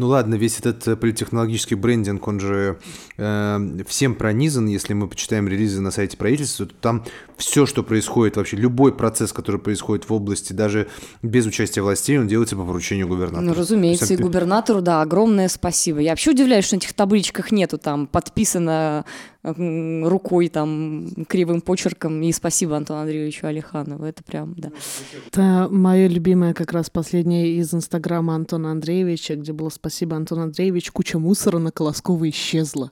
Ну 0.00 0.06
ладно, 0.06 0.36
весь 0.36 0.58
этот 0.58 0.88
э, 0.88 0.96
политтехнологический 0.96 1.76
брендинг, 1.76 2.26
он 2.26 2.40
же 2.40 2.78
э, 3.18 3.84
всем 3.86 4.14
пронизан, 4.14 4.66
если 4.66 4.94
мы 4.94 5.06
почитаем 5.08 5.46
релизы 5.46 5.82
на 5.82 5.90
сайте 5.90 6.16
правительства, 6.16 6.64
то 6.64 6.74
там 6.80 7.04
все, 7.36 7.66
что 7.66 7.82
происходит, 7.82 8.38
вообще 8.38 8.56
любой 8.56 8.94
процесс, 8.94 9.34
который 9.34 9.60
происходит 9.60 10.08
в 10.08 10.12
области, 10.14 10.54
даже 10.54 10.88
без 11.20 11.44
участия 11.44 11.82
властей, 11.82 12.18
он 12.18 12.28
делается 12.28 12.56
по 12.56 12.64
поручению 12.64 13.08
губернатора. 13.08 13.42
Ну, 13.42 13.52
разумеется, 13.52 14.06
есть, 14.06 14.18
и 14.18 14.22
губернатору, 14.22 14.80
да, 14.80 15.02
огромное 15.02 15.48
спасибо. 15.48 15.98
Я 15.98 16.12
вообще 16.12 16.30
удивляюсь, 16.30 16.64
что 16.64 16.76
на 16.76 16.78
этих 16.78 16.94
табличках 16.94 17.52
нету 17.52 17.76
там 17.76 18.06
подписано 18.06 19.04
рукой 19.42 20.48
там 20.48 21.08
кривым 21.28 21.60
почерком 21.60 22.20
и 22.22 22.30
спасибо 22.32 22.76
Антону 22.76 23.00
Андреевичу 23.00 23.46
Алиханову. 23.46 24.04
Это 24.04 24.22
прям, 24.22 24.54
да. 24.56 24.70
Это 25.26 25.68
мое 25.70 26.08
любимое 26.08 26.52
как 26.52 26.72
раз 26.72 26.90
последнее 26.90 27.56
из 27.56 27.72
Инстаграма 27.72 28.34
Антона 28.34 28.70
Андреевича, 28.70 29.36
где 29.36 29.52
было 29.52 29.70
спасибо 29.70 30.16
Антон 30.16 30.40
Андреевич, 30.40 30.90
куча 30.90 31.18
мусора 31.18 31.58
на 31.58 31.70
Колосково 31.70 32.28
исчезла. 32.28 32.90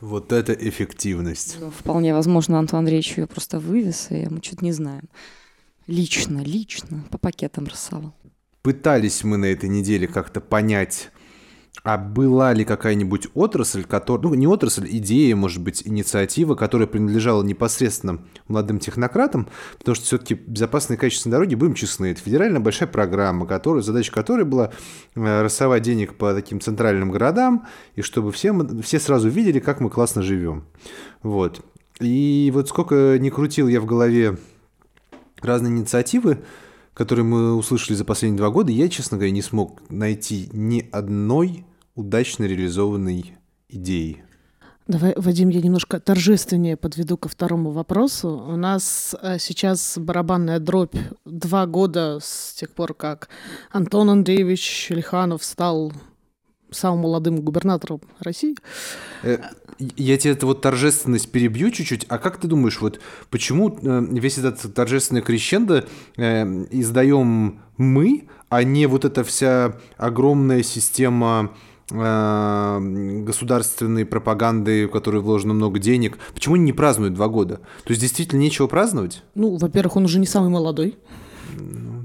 Вот 0.00 0.32
это 0.32 0.52
эффективность. 0.52 1.56
Ну, 1.60 1.70
вполне 1.70 2.12
возможно, 2.12 2.58
Антон 2.58 2.80
Андреевич 2.80 3.16
ее 3.18 3.26
просто 3.26 3.60
вывез, 3.60 4.08
и 4.10 4.26
мы 4.28 4.42
что-то 4.42 4.64
не 4.64 4.72
знаем. 4.72 5.08
Лично, 5.86 6.40
лично, 6.40 7.04
по 7.10 7.18
пакетам 7.18 7.66
рассовал. 7.66 8.12
Пытались 8.62 9.24
мы 9.24 9.36
на 9.36 9.46
этой 9.46 9.68
неделе 9.68 10.06
как-то 10.06 10.40
понять, 10.40 11.10
а 11.84 11.98
была 11.98 12.52
ли 12.52 12.64
какая-нибудь 12.64 13.28
отрасль, 13.34 13.84
которая, 13.84 14.28
ну 14.28 14.34
не 14.34 14.46
отрасль, 14.46 14.86
идея, 14.88 15.34
может 15.34 15.62
быть, 15.62 15.82
инициатива, 15.84 16.54
которая 16.54 16.86
принадлежала 16.86 17.42
непосредственно 17.42 18.20
молодым 18.46 18.78
технократам, 18.78 19.48
потому 19.78 19.96
что 19.96 20.04
все-таки 20.04 20.34
безопасные 20.34 20.96
качественные 20.96 21.32
дороги, 21.32 21.54
будем 21.54 21.74
честны, 21.74 22.12
это 22.12 22.20
федеральная 22.20 22.60
большая 22.60 22.88
программа, 22.88 23.46
которая, 23.46 23.82
задача 23.82 24.12
которой 24.12 24.44
была 24.44 24.70
э, 25.16 25.42
рассовать 25.42 25.82
денег 25.82 26.14
по 26.14 26.32
таким 26.34 26.60
центральным 26.60 27.10
городам, 27.10 27.66
и 27.96 28.02
чтобы 28.02 28.30
все, 28.30 28.54
все 28.82 29.00
сразу 29.00 29.28
видели, 29.28 29.58
как 29.58 29.80
мы 29.80 29.90
классно 29.90 30.22
живем. 30.22 30.66
Вот. 31.22 31.64
И 32.00 32.50
вот 32.54 32.68
сколько 32.68 33.18
не 33.18 33.30
крутил 33.30 33.66
я 33.66 33.80
в 33.80 33.86
голове 33.86 34.38
разные 35.40 35.72
инициативы, 35.72 36.38
которые 36.94 37.24
мы 37.24 37.54
услышали 37.54 37.96
за 37.96 38.04
последние 38.04 38.38
два 38.38 38.50
года, 38.50 38.70
я, 38.72 38.88
честно 38.88 39.16
говоря, 39.16 39.32
не 39.32 39.42
смог 39.42 39.82
найти 39.90 40.48
ни 40.52 40.88
одной 40.92 41.64
удачно 41.94 42.44
реализованной 42.44 43.34
идеи. 43.68 44.24
Давай, 44.88 45.14
Вадим, 45.16 45.48
я 45.48 45.60
немножко 45.60 46.00
торжественнее 46.00 46.76
подведу 46.76 47.16
ко 47.16 47.28
второму 47.28 47.70
вопросу. 47.70 48.28
У 48.48 48.56
нас 48.56 49.14
э, 49.22 49.38
сейчас 49.38 49.96
барабанная 49.96 50.58
дробь 50.58 50.96
два 51.24 51.66
года 51.66 52.18
с 52.20 52.54
тех 52.54 52.70
пор, 52.70 52.92
как 52.92 53.28
Антон 53.70 54.10
Андреевич 54.10 54.88
Лиханов 54.90 55.44
стал 55.44 55.92
самым 56.72 57.00
молодым 57.00 57.40
губернатором 57.40 58.00
России. 58.20 58.56
Э, 59.22 59.38
я 59.78 60.16
тебе 60.16 60.32
эту 60.32 60.46
вот 60.46 60.60
торжественность 60.60 61.30
перебью 61.30 61.70
чуть-чуть. 61.70 62.06
А 62.08 62.18
как 62.18 62.38
ты 62.38 62.48
думаешь, 62.48 62.80
вот 62.80 63.00
почему 63.30 63.70
э, 63.70 64.06
весь 64.10 64.38
этот 64.38 64.74
торжественный 64.74 65.22
крещендо 65.22 65.84
э, 66.16 66.44
издаем 66.70 67.60
мы, 67.76 68.28
а 68.48 68.64
не 68.64 68.86
вот 68.86 69.04
эта 69.04 69.24
вся 69.24 69.76
огромная 69.96 70.62
система 70.62 71.50
государственной 71.90 74.06
пропаганды, 74.06 74.86
в 74.86 74.90
которой 74.90 75.20
вложено 75.20 75.52
много 75.52 75.78
денег. 75.78 76.16
Почему 76.32 76.54
они 76.54 76.64
не 76.64 76.72
празднуют 76.72 77.12
два 77.12 77.28
года? 77.28 77.56
То 77.84 77.90
есть 77.90 78.00
действительно 78.00 78.40
нечего 78.40 78.66
праздновать? 78.66 79.22
Ну, 79.34 79.58
во-первых, 79.58 79.96
он 79.96 80.06
уже 80.06 80.18
не 80.18 80.24
самый 80.24 80.48
молодой 80.48 80.96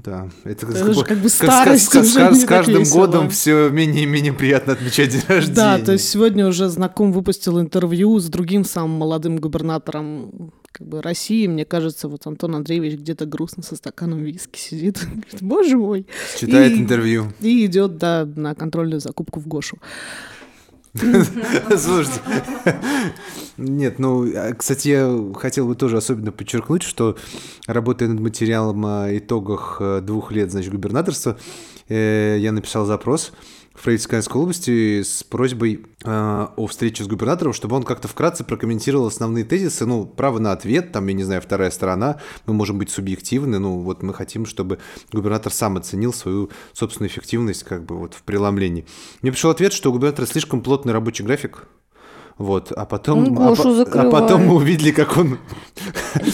да. 0.08 0.28
Это, 0.44 0.66
это 0.66 0.92
же 0.92 1.04
как 1.04 1.18
бы 1.18 1.28
старость 1.28 1.92
с, 1.92 2.04
с, 2.04 2.14
с, 2.14 2.42
с 2.42 2.44
каждым 2.44 2.84
годом 2.84 3.28
все 3.30 3.68
менее 3.68 4.04
и 4.04 4.06
менее 4.06 4.32
приятно 4.32 4.72
отмечать 4.72 5.10
день 5.10 5.22
рождения. 5.28 5.54
Да, 5.54 5.78
то 5.78 5.92
есть 5.92 6.08
сегодня 6.08 6.46
уже 6.46 6.68
знаком 6.68 7.12
выпустил 7.12 7.60
интервью 7.60 8.18
с 8.18 8.26
другим 8.28 8.64
самым 8.64 8.92
молодым 8.92 9.36
губернатором 9.36 10.52
как 10.72 10.86
бы 10.86 11.02
России. 11.02 11.46
Мне 11.46 11.64
кажется, 11.64 12.08
вот 12.08 12.26
Антон 12.26 12.54
Андреевич 12.54 12.98
где-то 13.00 13.26
грустно 13.26 13.62
со 13.62 13.76
стаканом 13.76 14.22
виски 14.22 14.58
сидит. 14.58 15.06
Боже 15.40 15.76
мой. 15.76 16.06
Читает 16.38 16.72
и, 16.72 16.78
интервью. 16.78 17.32
И 17.40 17.66
идет, 17.66 17.98
да, 17.98 18.26
на 18.36 18.54
контрольную 18.54 19.00
закупку 19.00 19.40
в 19.40 19.46
Гошу. 19.46 19.78
Слушайте, 21.76 22.20
нет, 23.56 23.98
ну, 23.98 24.24
а, 24.34 24.54
кстати, 24.54 24.88
я 24.88 25.32
хотел 25.34 25.66
бы 25.66 25.74
тоже 25.74 25.96
особенно 25.96 26.32
подчеркнуть, 26.32 26.82
что 26.82 27.16
работая 27.66 28.08
над 28.08 28.20
материалом 28.20 28.84
о 28.86 29.16
итогах 29.16 29.78
э, 29.80 30.00
двух 30.00 30.30
лет, 30.32 30.50
значит, 30.50 30.72
губернаторства, 30.72 31.36
э, 31.88 32.36
я 32.38 32.52
написал 32.52 32.86
запрос 32.86 33.32
Фрейдской 33.82 34.20
области 34.34 35.02
с 35.02 35.22
просьбой 35.22 35.86
э, 36.04 36.46
о 36.56 36.66
встрече 36.66 37.04
с 37.04 37.06
губернатором, 37.06 37.52
чтобы 37.52 37.76
он 37.76 37.84
как-то 37.84 38.08
вкратце 38.08 38.44
прокомментировал 38.44 39.06
основные 39.06 39.44
тезисы, 39.44 39.86
ну, 39.86 40.04
право 40.04 40.38
на 40.38 40.52
ответ, 40.52 40.92
там, 40.92 41.06
я 41.06 41.14
не 41.14 41.22
знаю, 41.22 41.40
вторая 41.40 41.70
сторона, 41.70 42.20
мы 42.46 42.54
можем 42.54 42.78
быть 42.78 42.90
субъективны, 42.90 43.58
ну, 43.58 43.80
вот 43.80 44.02
мы 44.02 44.14
хотим, 44.14 44.46
чтобы 44.46 44.78
губернатор 45.12 45.52
сам 45.52 45.76
оценил 45.76 46.12
свою 46.12 46.50
собственную 46.72 47.10
эффективность, 47.10 47.62
как 47.62 47.84
бы, 47.84 47.96
вот, 47.96 48.14
в 48.14 48.22
преломлении. 48.22 48.86
Мне 49.22 49.32
пришел 49.32 49.50
ответ, 49.50 49.72
что 49.72 49.90
у 49.90 49.92
губернатора 49.92 50.26
слишком 50.26 50.62
плотный 50.62 50.92
рабочий 50.92 51.24
график, 51.24 51.68
вот, 52.38 52.70
а 52.70 52.86
потом, 52.86 53.36
а, 53.36 53.52
а 53.52 54.10
потом 54.10 54.46
мы 54.46 54.54
увидели, 54.54 54.92
как 54.92 55.16
он 55.16 55.38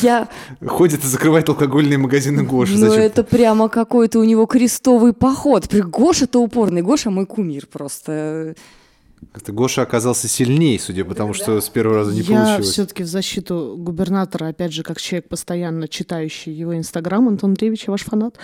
я... 0.02 0.28
ходит 0.66 1.02
и 1.02 1.06
закрывает 1.06 1.48
алкогольные 1.48 1.96
магазины 1.96 2.42
Гоши. 2.42 2.76
Ну, 2.76 2.92
это 2.92 3.24
прямо 3.24 3.70
какой-то 3.70 4.18
у 4.18 4.24
него 4.24 4.44
крестовый 4.44 5.14
поход. 5.14 5.66
Гоша-то 5.72 6.42
упорный, 6.42 6.82
Гоша 6.82 7.10
мой 7.10 7.24
кумир 7.24 7.66
просто. 7.66 8.54
Это 9.32 9.52
Гоша 9.52 9.82
оказался 9.82 10.28
сильнее, 10.28 10.78
судя 10.78 11.04
по 11.04 11.14
тому, 11.14 11.32
да. 11.32 11.38
что 11.38 11.60
с 11.60 11.68
первого 11.68 11.96
раза 11.98 12.12
не 12.12 12.20
я 12.20 12.26
получилось. 12.26 12.66
Я 12.66 12.72
все-таки 12.72 13.02
в 13.02 13.06
защиту 13.06 13.76
губернатора, 13.78 14.48
опять 14.48 14.72
же, 14.72 14.82
как 14.82 15.00
человек, 15.00 15.28
постоянно 15.28 15.88
читающий 15.88 16.52
его 16.52 16.76
Инстаграм, 16.76 17.26
Антон 17.28 17.50
Андреевич, 17.50 17.86
ваш 17.86 18.02
фанат, 18.02 18.36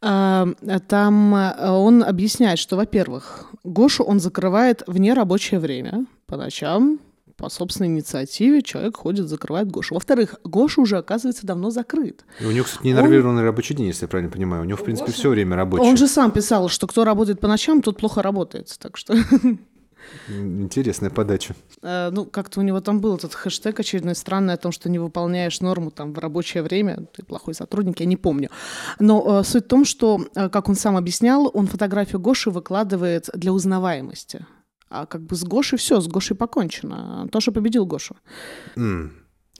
а, 0.00 0.48
там 0.88 1.34
а, 1.34 1.72
он 1.72 2.02
объясняет, 2.02 2.58
что, 2.58 2.76
во-первых, 2.76 3.52
Гошу 3.64 4.04
он 4.04 4.20
закрывает 4.20 4.82
в 4.86 4.98
нерабочее 4.98 5.60
время, 5.60 6.06
по 6.26 6.36
ночам, 6.36 7.00
по 7.36 7.50
собственной 7.50 7.90
инициативе 7.90 8.62
человек 8.62 8.96
ходит, 8.96 9.28
закрывает 9.28 9.70
Гошу. 9.70 9.94
Во-вторых, 9.94 10.36
Гоша 10.44 10.80
уже, 10.80 10.96
оказывается, 10.96 11.46
давно 11.46 11.70
закрыт. 11.70 12.24
И 12.40 12.46
у 12.46 12.50
него, 12.50 12.64
кстати, 12.64 12.86
ненормированный 12.86 13.40
он... 13.40 13.46
рабочий 13.46 13.74
день, 13.74 13.86
если 13.86 14.04
я 14.04 14.08
правильно 14.08 14.32
понимаю. 14.32 14.62
У 14.62 14.64
него, 14.64 14.78
в 14.78 14.84
принципе, 14.84 15.12
все 15.12 15.28
время 15.28 15.56
рабочее. 15.56 15.88
Он 15.88 15.96
же 15.96 16.08
сам 16.08 16.30
писал, 16.30 16.68
что 16.68 16.86
кто 16.86 17.04
работает 17.04 17.40
по 17.40 17.48
ночам, 17.48 17.82
тот 17.82 17.98
плохо 17.98 18.22
работает. 18.22 18.74
Так 18.78 18.96
что... 18.96 19.14
Интересная 20.28 21.10
подача. 21.10 21.54
Э, 21.82 22.10
ну, 22.10 22.24
как-то 22.24 22.60
у 22.60 22.62
него 22.62 22.80
там 22.80 23.00
был 23.00 23.16
этот 23.16 23.34
хэштег 23.34 23.80
очередной 23.80 24.14
странный 24.14 24.54
о 24.54 24.56
том, 24.56 24.72
что 24.72 24.88
не 24.88 24.98
выполняешь 24.98 25.60
норму 25.60 25.90
там 25.90 26.12
в 26.12 26.18
рабочее 26.18 26.62
время, 26.62 27.06
ты 27.14 27.22
плохой 27.22 27.54
сотрудник, 27.54 28.00
я 28.00 28.06
не 28.06 28.16
помню. 28.16 28.50
Но 28.98 29.40
э, 29.40 29.44
суть 29.44 29.64
в 29.64 29.68
том, 29.68 29.84
что, 29.84 30.26
э, 30.34 30.48
как 30.48 30.68
он 30.68 30.74
сам 30.74 30.96
объяснял, 30.96 31.50
он 31.52 31.66
фотографию 31.66 32.20
Гоши 32.20 32.50
выкладывает 32.50 33.30
для 33.34 33.52
узнаваемости. 33.52 34.46
А 34.88 35.06
как 35.06 35.22
бы 35.22 35.34
с 35.34 35.44
Гошей 35.44 35.78
все, 35.78 36.00
с 36.00 36.06
Гошей 36.06 36.36
покончено. 36.36 37.28
Тоша 37.32 37.52
победил 37.52 37.86
Гошу. 37.86 38.16
Mm. 38.76 39.10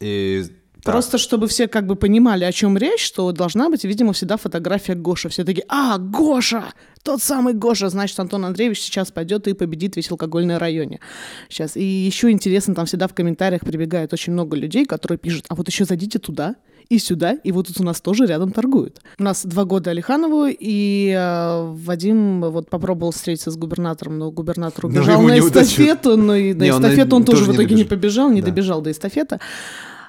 И 0.00 0.44
Просто 0.86 1.18
чтобы 1.18 1.48
все 1.48 1.68
как 1.68 1.86
бы 1.86 1.96
понимали, 1.96 2.44
о 2.44 2.52
чем 2.52 2.76
речь, 2.78 3.04
что 3.04 3.32
должна 3.32 3.68
быть, 3.68 3.84
видимо, 3.84 4.12
всегда 4.12 4.36
фотография 4.36 4.94
Гоши. 4.94 5.28
Все 5.28 5.44
такие, 5.44 5.64
а, 5.68 5.98
Гоша! 5.98 6.64
Тот 7.02 7.20
самый 7.22 7.54
Гоша! 7.54 7.88
Значит, 7.88 8.18
Антон 8.20 8.44
Андреевич 8.44 8.80
сейчас 8.80 9.10
пойдет 9.10 9.48
и 9.48 9.52
победит 9.54 9.96
весь 9.96 10.10
алкогольный 10.10 10.58
районе. 10.58 11.00
Сейчас. 11.48 11.76
И 11.76 11.84
еще 11.84 12.30
интересно, 12.30 12.74
там 12.74 12.86
всегда 12.86 13.08
в 13.08 13.14
комментариях 13.14 13.62
прибегает 13.62 14.12
очень 14.12 14.32
много 14.32 14.56
людей, 14.56 14.86
которые 14.86 15.18
пишут, 15.18 15.44
а 15.48 15.54
вот 15.54 15.68
еще 15.68 15.84
зайдите 15.84 16.18
туда, 16.18 16.54
и 16.88 16.98
сюда, 16.98 17.32
и 17.32 17.52
вот 17.52 17.66
тут 17.66 17.80
у 17.80 17.82
нас 17.82 18.00
тоже 18.00 18.26
рядом 18.26 18.52
торгуют. 18.52 19.00
У 19.18 19.22
нас 19.22 19.44
два 19.44 19.64
года 19.64 19.90
Алиханову, 19.90 20.46
и 20.48 21.12
э, 21.16 21.72
Вадим 21.72 22.42
вот 22.42 22.70
попробовал 22.70 23.10
встретиться 23.10 23.50
с 23.50 23.56
губернатором, 23.56 24.18
но 24.18 24.30
губернатор 24.30 24.86
убежал 24.86 25.20
на 25.22 25.38
эстафету, 25.38 26.16
но 26.16 26.36
и 26.36 26.54
на 26.54 26.62
не, 26.62 26.70
эстафету 26.70 27.16
он, 27.16 27.22
он 27.22 27.24
тоже 27.24 27.44
в 27.44 27.54
итоге 27.54 27.74
не, 27.74 27.82
не 27.82 27.84
побежал, 27.84 28.30
не 28.30 28.40
да. 28.40 28.48
добежал 28.48 28.82
до 28.82 28.92
эстафеты. 28.92 29.40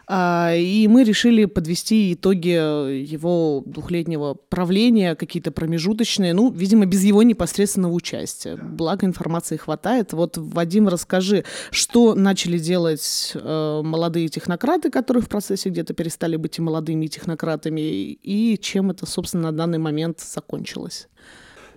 А, 0.10 0.54
и 0.56 0.88
мы 0.88 1.04
решили 1.04 1.44
подвести 1.44 2.14
итоги 2.14 2.50
его 2.50 3.62
двухлетнего 3.66 4.36
правления, 4.36 5.16
какие-то 5.16 5.52
промежуточные, 5.52 6.34
ну, 6.34 6.50
видимо, 6.50 6.86
без 6.86 7.04
его 7.04 7.24
непосредственного 7.24 7.92
участия. 7.92 8.56
Благо 8.56 9.06
информации 9.06 9.58
хватает. 9.58 10.14
Вот, 10.14 10.38
Вадим, 10.38 10.88
расскажи, 10.88 11.44
что 11.72 12.16
начали 12.16 12.58
делать 12.58 13.34
э, 13.36 13.82
молодые 13.84 14.30
технократы, 14.30 14.90
которые 14.90 15.24
в 15.24 15.28
процессе 15.28 15.70
где-то 15.70 15.94
перестали 15.94 16.38
быть 16.38 16.58
и 16.58 16.62
молодыми 16.62 17.08
технократами, 17.08 17.82
и 17.82 18.58
чем 18.62 18.92
это, 18.92 19.06
собственно, 19.06 19.52
на 19.52 19.58
данный 19.58 19.78
момент 19.78 20.22
закончилось? 20.22 21.10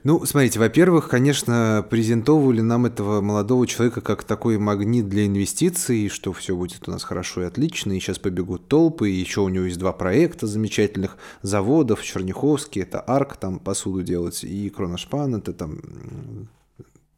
Ну, 0.02 0.25
смотрите, 0.25 0.59
во-первых, 0.59 1.09
конечно, 1.09 1.87
презентовывали 1.90 2.62
нам 2.62 2.87
этого 2.87 3.21
молодого 3.21 3.66
человека 3.66 4.00
как 4.00 4.25
такой 4.25 4.57
магнит 4.57 5.09
для 5.09 5.26
инвестиций, 5.26 6.09
что 6.09 6.33
все 6.33 6.57
будет 6.57 6.88
у 6.88 6.90
нас 6.90 7.04
хорошо 7.04 7.42
и 7.42 7.45
отлично, 7.45 7.92
и 7.92 8.00
сейчас 8.00 8.19
побегут 8.19 8.66
толпы, 8.66 9.11
и 9.11 9.21
еще 9.21 9.42
у 9.42 9.49
него 9.50 9.66
есть 9.66 9.78
два 9.78 9.92
проекта 9.92 10.47
замечательных 10.47 11.19
заводов, 11.42 12.02
Черняховский, 12.02 12.83
это 12.83 13.00
Арк, 13.00 13.37
там 13.37 13.59
посуду 13.59 14.02
делать, 14.02 14.42
и 14.42 14.71
Кроношпан, 14.71 15.35
это 15.35 15.52
там 15.52 15.80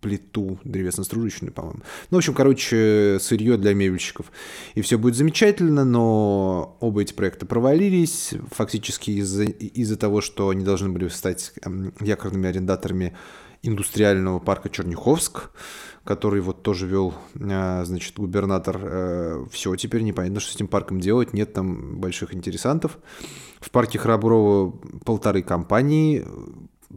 плиту 0.02 0.59
древесно-стружечную, 0.64 1.52
по-моему. 1.52 1.80
Ну, 2.11 2.16
в 2.16 2.18
общем, 2.18 2.35
короче, 2.35 3.18
сырье 3.21 3.56
для 3.56 3.73
мебельщиков. 3.73 4.26
И 4.75 4.82
все 4.82 4.99
будет 4.99 5.14
замечательно, 5.16 5.85
но 5.85 6.76
оба 6.80 7.02
эти 7.02 7.14
проекта 7.14 7.47
провалились 7.47 8.35
фактически 8.50 9.12
из-за 9.12 9.44
из 9.44 9.97
того, 9.97 10.21
что 10.21 10.49
они 10.49 10.64
должны 10.64 10.90
были 10.90 11.09
стать 11.09 11.52
эм, 11.62 11.94
якорными 12.00 12.49
арендаторами 12.49 13.16
индустриального 13.62 14.40
парка 14.40 14.68
Черняховск, 14.68 15.50
который 16.04 16.40
вот 16.40 16.62
тоже 16.62 16.87
вел, 16.88 17.14
э, 17.35 17.85
значит, 17.85 18.16
губернатор. 18.16 18.80
Э, 18.82 19.47
все, 19.52 19.76
теперь 19.76 20.02
непонятно, 20.02 20.40
что 20.40 20.52
с 20.52 20.56
этим 20.56 20.66
парком 20.66 20.99
делать, 20.99 21.32
нет 21.32 21.52
там 21.52 22.00
больших 22.00 22.35
интересантов. 22.35 22.99
В 23.61 23.71
парке 23.71 24.00
Храброва 24.00 24.73
полторы 25.04 25.42
компании, 25.42 26.26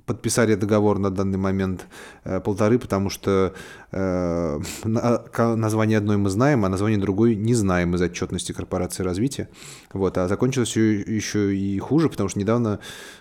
подписали 0.05 0.55
договор 0.55 0.99
на 0.99 1.09
данный 1.09 1.37
момент 1.37 1.87
э, 2.23 2.39
полторы, 2.39 2.79
потому 2.79 3.09
что 3.09 3.53
э, 3.91 4.59
название 4.83 5.97
одной 5.97 6.17
мы 6.17 6.29
знаем, 6.29 6.65
а 6.65 6.69
название 6.69 6.99
другой 6.99 7.35
не 7.35 7.53
знаем 7.53 7.95
из 7.95 8.01
отчетности 8.01 8.51
корпорации 8.51 9.03
развития. 9.03 9.49
Вот, 9.93 10.17
а 10.17 10.27
закончилось 10.27 10.69
все 10.69 10.99
еще 10.99 11.55
и 11.55 11.79
хуже, 11.79 12.09
потому 12.09 12.29
что 12.29 12.39
недавно 12.39 12.79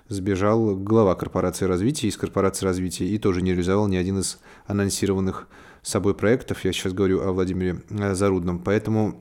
сбежал 0.09 0.77
глава 0.77 1.15
корпорации 1.15 1.67
развития 1.67 2.09
из 2.09 2.17
корпорации 2.17 2.67
развития 2.67 3.07
и 3.07 3.19
тоже 3.19 3.43
не 3.43 3.51
реализовал 3.53 3.87
ни 3.89 3.97
один 3.97 4.19
из 4.19 4.39
анонсированных 4.67 5.49
собой 5.83 6.15
проектов. 6.15 6.65
Я 6.65 6.73
сейчас 6.73 6.93
говорю 6.93 7.23
о 7.23 7.33
Владимире 7.33 7.83
э, 7.91 8.15
Зарудном. 8.15 8.59
Поэтому 8.59 9.21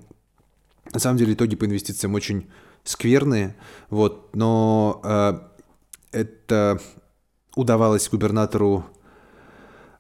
на 0.92 1.00
самом 1.00 1.18
деле 1.18 1.34
итоги 1.34 1.56
по 1.56 1.66
инвестициям 1.66 2.14
очень 2.14 2.50
скверные, 2.84 3.56
вот, 3.90 4.36
но 4.36 5.02
э, 5.04 5.40
это 6.12 6.80
удавалось 7.56 8.10
губернатору 8.10 8.86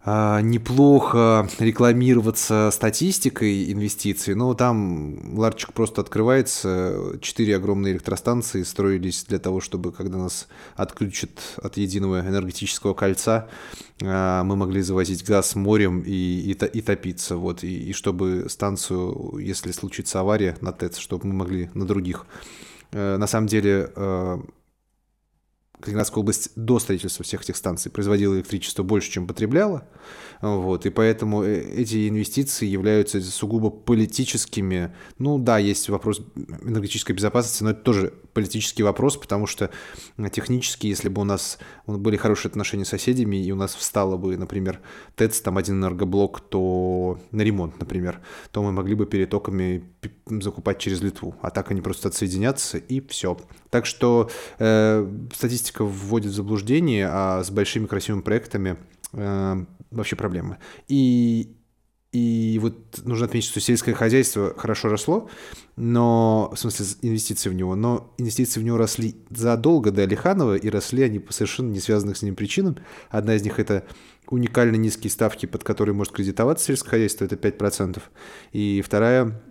а, 0.05 0.41
неплохо 0.41 1.48
рекламироваться 1.60 2.69
статистикой 2.74 3.72
инвестиций, 3.72 4.36
но 4.36 4.53
там 4.53 5.38
ларчик 5.38 5.72
просто 5.72 6.01
открывается, 6.01 7.17
четыре 7.22 7.55
огромные 7.55 7.93
электростанции 7.93 8.63
строились 8.63 9.24
для 9.24 9.39
того, 9.39 9.62
чтобы 9.62 9.93
когда 9.93 10.17
нас 10.17 10.50
отключат 10.75 11.29
от 11.55 11.77
единого 11.77 12.19
энергетического 12.19 12.93
кольца, 12.93 13.48
а, 14.03 14.43
мы 14.43 14.57
могли 14.57 14.81
завозить 14.81 15.24
газ 15.24 15.55
морем 15.55 16.01
и, 16.01 16.12
и, 16.12 16.51
и 16.51 16.81
топиться, 16.81 17.38
вот, 17.38 17.63
и, 17.63 17.89
и 17.89 17.93
чтобы 17.93 18.48
станцию, 18.50 19.38
если 19.38 19.72
случится 19.72 20.19
авария 20.19 20.57
на 20.60 20.74
ТЭЦ, 20.74 20.98
чтобы 20.98 21.27
мы 21.27 21.33
могли 21.33 21.69
на 21.74 21.86
других. 21.86 22.25
Э, 22.91 23.15
на 23.17 23.27
самом 23.27 23.48
деле 23.48 23.89
э, 23.95 24.38
Калининградская 25.80 26.22
область 26.22 26.51
до 26.56 26.80
строительства 26.80 27.25
всех 27.25 27.42
этих 27.42 27.58
станций 27.58 27.92
производила 27.92 28.36
электричество 28.36 28.84
больше, 28.84 29.12
чем 29.12 29.27
потребляла. 29.27 29.88
Вот, 30.42 30.86
и 30.86 30.89
поэтому 30.89 31.44
э, 31.44 31.62
эти 31.62 32.08
инвестиции 32.08 32.65
являются 32.65 33.22
сугубо 33.22 33.70
политическими. 33.70 34.94
Ну 35.18 35.39
да, 35.39 35.58
есть 35.58 35.89
вопрос 35.89 36.22
энергетической 36.36 37.13
безопасности, 37.13 37.63
но 37.63 37.72
это 37.72 37.82
тоже 37.82 38.13
политический 38.34 38.84
вопрос, 38.84 39.18
потому 39.18 39.48
что 39.48 39.72
технически, 40.32 40.88
если 40.88 41.10
бы 41.10 41.22
у 41.22 41.25
нас 41.25 41.60
были 41.88 42.18
хорошие 42.18 42.50
отношения 42.50 42.86
с 42.86 42.89
соседями, 42.89 43.38
и 43.38 43.51
у 43.51 43.56
нас 43.56 43.75
встало 43.75 44.18
бы, 44.18 44.38
например, 44.38 44.80
ТЭЦ, 45.15 45.42
там 45.42 45.58
один 45.58 45.75
энергоблок, 45.75 46.42
то 46.42 47.20
на 47.32 47.42
ремонт, 47.42 47.80
например, 47.80 48.22
то 48.51 48.63
мы 48.63 48.72
могли 48.72 48.96
бы 48.96 49.06
перетоками 49.06 49.84
закупать 50.25 50.80
через 50.80 51.01
Литву. 51.01 51.36
А 51.42 51.51
так 51.51 51.72
они 51.72 51.82
просто 51.82 52.10
отсоединятся, 52.10 52.77
и 52.77 53.06
все. 53.08 53.38
Так 53.74 53.88
что 53.88 54.30
э, 54.60 55.12
статистика 55.34 55.84
вводит 55.84 56.32
в 56.32 56.36
заблуждение, 56.36 57.08
а 57.10 57.44
с 57.44 57.50
большими 57.50 57.88
красивыми 57.88 58.22
проектами 58.22 58.77
э, 59.13 59.65
вообще 59.89 60.15
проблемы. 60.15 60.60
И, 60.88 61.56
и 62.12 62.60
вот 62.62 63.01
нужно 63.03 63.25
отметить, 63.25 63.50
что 63.50 63.60
сельское 63.60 63.96
хозяйство 63.96 64.53
хорошо 64.56 64.89
росло, 64.89 65.27
но, 65.75 66.51
в 66.56 66.60
смысле, 66.60 66.86
инвестиции 67.01 67.50
в 67.50 67.56
него, 67.56 67.74
но 67.74 68.13
инвестиции 68.20 68.60
в 68.60 68.63
него 68.63 68.77
росли 68.77 69.15
задолго 69.32 69.89
до 69.89 70.03
Алиханова, 70.03 70.56
и 70.56 70.70
росли 70.70 71.01
они 71.01 71.18
по 71.18 71.34
совершенно 71.34 71.72
не 71.72 71.80
связанных 71.80 72.18
с 72.18 72.22
ним 72.22 72.36
причинам. 72.36 72.77
Одна 73.10 73.34
из 73.34 73.42
них– 73.42 73.58
это 73.58 73.86
уникально 74.27 74.75
низкие 74.75 75.10
ставки, 75.10 75.48
под 75.48 75.63
которые 75.63 75.96
может 75.96 76.13
кредитоваться 76.13 76.68
сельское 76.68 76.92
хозяйство, 76.92 77.25
это 77.25 77.38
5%. 77.38 78.00
И 78.51 78.84
вторая 78.86 79.42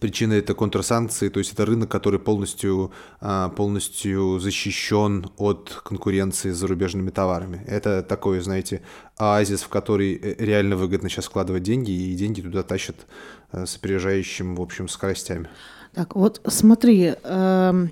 Причина 0.00 0.34
это 0.34 0.54
контрсанкции, 0.54 1.28
то 1.28 1.38
есть 1.38 1.52
это 1.52 1.66
рынок, 1.66 1.90
который 1.90 2.20
полностью, 2.20 2.92
а, 3.20 3.48
полностью 3.48 4.38
защищен 4.38 5.30
от 5.36 5.80
конкуренции 5.84 6.50
с 6.50 6.56
зарубежными 6.56 7.10
товарами. 7.10 7.64
Это 7.66 8.02
такой, 8.02 8.40
знаете, 8.40 8.82
оазис, 9.16 9.62
в 9.62 9.68
который 9.68 10.14
э, 10.14 10.34
реально 10.38 10.76
выгодно 10.76 11.08
сейчас 11.08 11.26
вкладывать 11.26 11.62
деньги, 11.62 11.90
и 11.90 12.14
деньги 12.14 12.40
туда 12.40 12.62
тащат 12.62 12.96
э, 13.52 13.66
с 13.66 13.76
опережающим, 13.76 14.56
в 14.56 14.60
общем, 14.60 14.88
скоростями. 14.88 15.48
Так, 15.94 16.14
вот 16.14 16.40
смотри, 16.46 17.14
эм, 17.24 17.90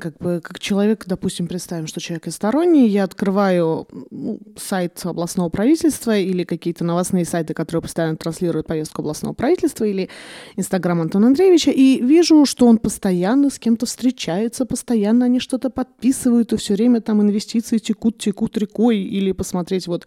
как 0.00 0.18
бы 0.18 0.40
как 0.42 0.58
человек, 0.58 1.04
допустим, 1.06 1.46
представим, 1.46 1.86
что 1.86 2.00
человек 2.00 2.26
сторонний, 2.32 2.88
я 2.88 3.04
открываю 3.04 3.86
ну, 4.10 4.40
сайт 4.56 5.00
областного 5.04 5.48
правительства 5.48 6.16
или 6.16 6.44
какие-то 6.44 6.84
новостные 6.84 7.24
сайты, 7.24 7.54
которые 7.54 7.82
постоянно 7.82 8.16
транслируют 8.16 8.66
повестку 8.66 9.02
областного 9.02 9.32
правительства 9.32 9.84
или 9.84 10.08
Инстаграм 10.56 11.00
Антона 11.00 11.28
Андреевича, 11.28 11.70
и 11.70 12.00
вижу, 12.02 12.44
что 12.46 12.66
он 12.66 12.78
постоянно 12.78 13.48
с 13.48 13.58
кем-то 13.58 13.86
встречается, 13.86 14.66
постоянно 14.66 15.26
они 15.26 15.40
что-то 15.40 15.70
подписывают, 15.70 16.52
и 16.52 16.56
все 16.56 16.74
время 16.74 17.00
там 17.00 17.22
инвестиции 17.22 17.78
текут, 17.78 18.18
текут 18.18 18.58
рекой, 18.58 18.98
или 18.98 19.32
посмотреть 19.32 19.86
вот 19.86 20.06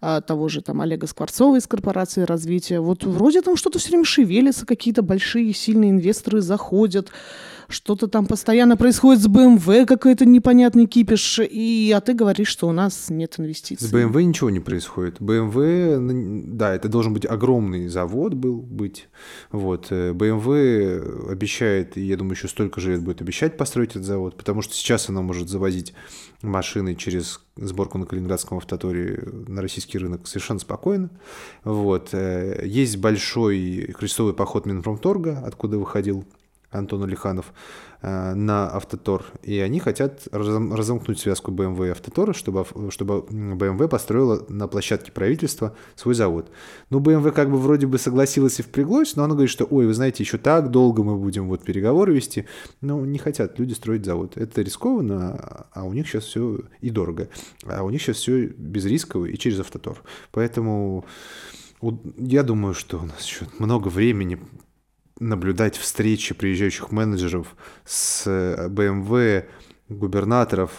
а, 0.00 0.20
того 0.20 0.48
же 0.48 0.60
там 0.60 0.80
Олега 0.82 1.06
Скворцова 1.06 1.56
из 1.56 1.66
корпорации 1.66 2.22
развития, 2.22 2.80
вот 2.80 3.04
вроде 3.04 3.40
там 3.40 3.56
что-то 3.56 3.78
все 3.78 3.88
время 3.88 4.04
шевелится, 4.04 4.66
какие-то 4.66 5.02
большие 5.02 5.52
сильные 5.54 5.90
инвесторы 5.90 6.40
заходят, 6.40 7.10
что-то 7.68 8.08
там 8.08 8.26
постоянно 8.26 8.76
происходит 8.76 9.13
с 9.20 9.26
BMW, 9.26 9.86
какой-то 9.86 10.24
непонятный 10.24 10.86
кипиш, 10.86 11.40
и, 11.40 11.92
а 11.94 12.00
ты 12.00 12.14
говоришь, 12.14 12.48
что 12.48 12.68
у 12.68 12.72
нас 12.72 13.10
нет 13.10 13.34
инвестиций. 13.38 13.86
С 13.86 13.92
BMW 13.92 14.22
ничего 14.24 14.50
не 14.50 14.60
происходит. 14.60 15.20
BMW, 15.20 16.46
да, 16.46 16.74
это 16.74 16.88
должен 16.88 17.12
быть 17.12 17.26
огромный 17.26 17.88
завод 17.88 18.34
был 18.34 18.60
быть. 18.60 19.08
Вот. 19.50 19.88
Э, 19.90 20.12
BMW 20.12 21.30
обещает, 21.30 21.96
и 21.96 22.02
я 22.02 22.16
думаю, 22.16 22.34
еще 22.34 22.48
столько 22.48 22.80
же 22.80 22.92
лет 22.92 23.02
будет 23.02 23.20
обещать 23.20 23.56
построить 23.56 23.90
этот 23.90 24.04
завод, 24.04 24.36
потому 24.36 24.62
что 24.62 24.74
сейчас 24.74 25.08
она 25.08 25.22
может 25.22 25.48
завозить 25.48 25.94
машины 26.42 26.94
через 26.94 27.40
сборку 27.56 27.98
на 27.98 28.06
Калининградском 28.06 28.58
автоторе 28.58 29.22
на 29.48 29.62
российский 29.62 29.98
рынок 29.98 30.26
совершенно 30.26 30.60
спокойно. 30.60 31.10
Вот. 31.64 32.10
Э, 32.12 32.62
есть 32.64 32.96
большой 32.98 33.94
крестовый 33.98 34.34
поход 34.34 34.66
Минпромторга, 34.66 35.42
откуда 35.44 35.78
выходил 35.78 36.24
Антон 36.74 37.04
Алиханов 37.04 37.52
э, 38.02 38.34
на 38.34 38.68
Автотор, 38.74 39.24
и 39.42 39.58
они 39.58 39.80
хотят 39.80 40.26
разомкнуть 40.32 41.18
связку 41.18 41.52
BMW 41.52 41.86
и 41.86 41.90
Автотора, 41.90 42.32
чтобы, 42.32 42.66
чтобы 42.90 43.20
BMW 43.30 43.88
построила 43.88 44.44
на 44.48 44.68
площадке 44.68 45.12
правительства 45.12 45.76
свой 45.94 46.14
завод. 46.14 46.50
Ну, 46.90 47.00
BMW 47.00 47.32
как 47.32 47.50
бы 47.50 47.58
вроде 47.58 47.86
бы 47.86 47.98
согласилась 47.98 48.58
и 48.58 48.62
впряглась, 48.62 49.16
но 49.16 49.24
она 49.24 49.34
говорит, 49.34 49.50
что, 49.50 49.64
ой, 49.64 49.86
вы 49.86 49.94
знаете, 49.94 50.22
еще 50.22 50.38
так 50.38 50.70
долго 50.70 51.02
мы 51.02 51.16
будем 51.16 51.48
вот 51.48 51.62
переговоры 51.62 52.14
вести. 52.14 52.46
Ну, 52.80 53.04
не 53.04 53.18
хотят 53.18 53.58
люди 53.58 53.72
строить 53.72 54.04
завод. 54.04 54.36
Это 54.36 54.62
рискованно, 54.62 55.66
а 55.72 55.84
у 55.84 55.92
них 55.92 56.08
сейчас 56.08 56.24
все 56.24 56.60
и 56.80 56.90
дорого. 56.90 57.28
А 57.66 57.82
у 57.82 57.90
них 57.90 58.02
сейчас 58.02 58.16
все 58.16 58.46
безрисково 58.46 59.26
и 59.26 59.36
через 59.38 59.60
Автотор. 59.60 60.02
Поэтому 60.32 61.04
я 62.18 62.42
думаю, 62.42 62.74
что 62.74 62.98
у 62.98 63.04
нас 63.04 63.26
еще 63.26 63.46
много 63.58 63.88
времени 63.88 64.38
наблюдать 65.20 65.76
встречи 65.76 66.34
приезжающих 66.34 66.90
менеджеров 66.90 67.54
с 67.84 68.26
BMW, 68.26 69.16
э, 69.16 69.44
губернаторов, 69.88 70.70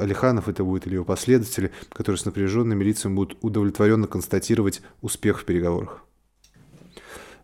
Алиханов 0.00 0.48
это 0.48 0.64
будет 0.64 0.86
или 0.86 0.94
его 0.94 1.04
последователи, 1.04 1.72
которые 1.90 2.18
с 2.18 2.24
напряженными 2.24 2.84
лицами 2.84 3.14
будут 3.14 3.38
удовлетворенно 3.42 4.06
констатировать 4.06 4.82
успех 5.00 5.40
в 5.40 5.44
переговорах. 5.44 6.04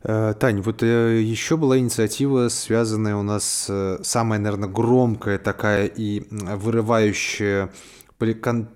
Э, 0.03 0.35
Тань, 0.39 0.61
вот 0.61 0.83
э, 0.83 1.21
еще 1.21 1.57
была 1.57 1.79
инициатива, 1.79 2.49
связанная 2.49 3.17
у 3.17 3.23
нас, 3.23 3.71
самая, 4.03 4.39
наверное, 4.39 4.69
громкая 4.69 5.39
такая 5.39 5.87
и 5.87 6.23
вырывающая, 6.31 7.73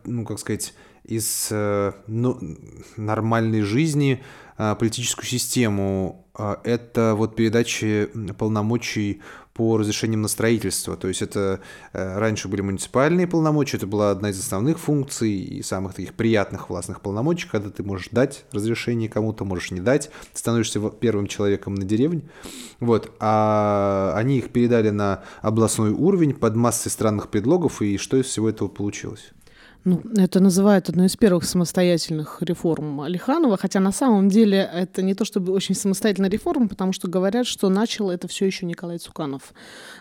ну, 0.04 0.24
как 0.24 0.38
сказать, 0.38 0.74
из 1.04 1.48
ну, 1.50 2.38
нормальной 2.96 3.60
жизни 3.60 4.22
политическую 4.56 5.26
систему 5.26 6.24
а, 6.36 6.60
это 6.64 7.14
вот 7.14 7.36
передачи 7.36 8.08
полномочий 8.36 9.22
по 9.52 9.78
разрешениям 9.78 10.20
на 10.22 10.28
строительство. 10.28 10.96
То 10.96 11.06
есть 11.06 11.22
это 11.22 11.60
э, 11.92 12.18
раньше 12.18 12.48
были 12.48 12.60
муниципальные 12.60 13.28
полномочия, 13.28 13.76
это 13.76 13.86
была 13.86 14.10
одна 14.10 14.30
из 14.30 14.40
основных 14.40 14.80
функций 14.80 15.30
и 15.30 15.62
самых 15.62 15.94
таких 15.94 16.14
приятных 16.14 16.70
властных 16.70 17.00
полномочий, 17.00 17.48
когда 17.48 17.70
ты 17.70 17.84
можешь 17.84 18.08
дать 18.10 18.44
разрешение 18.50 19.08
кому-то, 19.08 19.44
можешь 19.44 19.70
не 19.70 19.80
дать, 19.80 20.10
ты 20.32 20.38
становишься 20.40 20.80
первым 20.90 21.28
человеком 21.28 21.76
на 21.76 21.84
деревне. 21.84 22.22
Вот. 22.80 23.12
А 23.20 24.12
они 24.16 24.38
их 24.38 24.50
передали 24.50 24.90
на 24.90 25.22
областной 25.40 25.90
уровень 25.90 26.34
под 26.34 26.56
массой 26.56 26.90
странных 26.90 27.30
предлогов, 27.30 27.80
и 27.80 27.96
что 27.96 28.16
из 28.16 28.26
всего 28.26 28.48
этого 28.48 28.66
получилось? 28.66 29.30
Ну, 29.84 30.02
это 30.16 30.40
называют 30.40 30.88
одной 30.88 31.06
из 31.06 31.16
первых 31.16 31.44
самостоятельных 31.44 32.38
реформ 32.40 33.02
Алиханова, 33.02 33.58
хотя 33.58 33.80
на 33.80 33.92
самом 33.92 34.30
деле 34.30 34.68
это 34.72 35.02
не 35.02 35.14
то 35.14 35.26
чтобы 35.26 35.52
очень 35.52 35.74
самостоятельная 35.74 36.30
реформа, 36.30 36.68
потому 36.68 36.92
что 36.94 37.06
говорят, 37.06 37.46
что 37.46 37.68
начал 37.68 38.10
это 38.10 38.26
все 38.26 38.46
еще 38.46 38.64
Николай 38.64 38.96
Цуканов. 38.96 39.52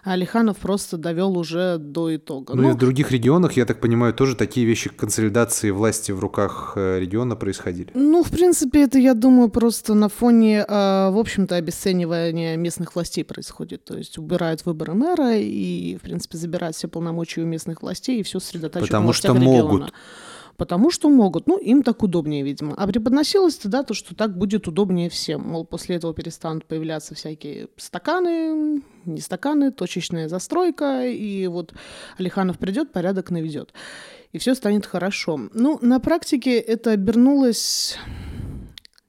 А 0.06 0.13
Алиханов 0.13 0.58
просто 0.58 0.98
довел 0.98 1.38
уже 1.38 1.78
до 1.80 2.15
итога. 2.15 2.56
Ну 2.56 2.62
Но... 2.62 2.69
и 2.69 2.72
в 2.72 2.78
других 2.78 3.12
регионах, 3.12 3.54
я 3.54 3.65
так 3.65 3.82
понимаю, 3.82 4.13
тоже 4.13 4.38
такие 4.38 4.65
вещи 4.65 4.89
консолидации 4.89 5.69
власти 5.72 6.13
в 6.13 6.19
руках 6.19 6.74
э, 6.78 7.00
региона 7.00 7.36
происходили. 7.36 7.89
Ну, 7.93 8.24
в 8.24 8.32
принципе, 8.32 8.84
это, 8.84 9.00
я 9.00 9.13
думаю, 9.13 9.50
просто 9.50 9.96
на 9.96 10.08
фоне, 10.08 10.60
э, 10.60 11.10
в 11.10 11.19
общем-то, 11.19 11.56
обесценивания 11.56 12.56
местных 12.56 12.96
властей 12.96 13.26
происходит. 13.26 13.84
То 13.84 13.98
есть 13.98 14.17
убирают 14.17 14.65
выборы 14.65 14.93
мэра 14.93 15.36
и, 15.36 15.98
в 15.98 16.02
принципе, 16.02 16.38
забирают 16.38 16.78
все 16.78 16.88
полномочия 16.88 17.41
у 17.41 17.46
местных 17.46 17.82
властей 17.82 18.22
и 18.22 18.24
все 18.24 18.39
сосредотачивают 18.39 18.89
Потому 18.89 19.12
что 19.12 19.34
могут 19.34 19.73
могут. 19.80 19.94
Потому 20.58 20.92
что 20.92 21.10
могут. 21.10 21.48
Ну, 21.48 21.58
им 21.58 21.82
так 21.84 22.04
удобнее, 22.04 22.44
видимо. 22.44 22.76
А 22.78 22.88
преподносилось 22.88 23.58
тогда 23.58 23.84
то, 23.84 23.94
что 23.94 24.16
так 24.16 24.38
будет 24.38 24.68
удобнее 24.68 25.10
всем. 25.10 25.42
Мол, 25.42 25.66
после 25.66 25.96
этого 25.96 26.14
перестанут 26.14 26.66
появляться 26.66 27.16
всякие 27.16 27.70
стаканы, 27.78 28.82
не 29.06 29.20
стаканы, 29.20 29.72
точечная 29.72 30.30
застройка, 30.30 31.08
и 31.08 31.48
вот 31.48 31.74
Алиханов 32.20 32.60
придет, 32.60 32.92
порядок 32.92 33.32
наведет. 33.32 33.74
И 34.32 34.38
все 34.38 34.56
станет 34.56 34.86
хорошо. 34.86 35.40
Ну, 35.54 35.80
на 35.82 36.00
практике 36.00 36.60
это 36.60 36.92
обернулось 36.92 37.98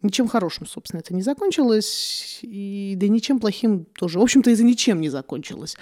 Ничем 0.04 0.28
хорошим, 0.28 0.66
собственно, 0.66 1.00
это 1.00 1.14
не 1.14 1.22
закончилось, 1.22 2.40
и 2.42 2.94
да 2.96 3.06
и 3.06 3.08
ничем 3.08 3.40
плохим 3.40 3.86
тоже. 3.98 4.18
В 4.18 4.22
общем-то, 4.22 4.50
из-за 4.50 4.62
ничем 4.62 5.00
не 5.00 5.08
закончилось. 5.08 5.76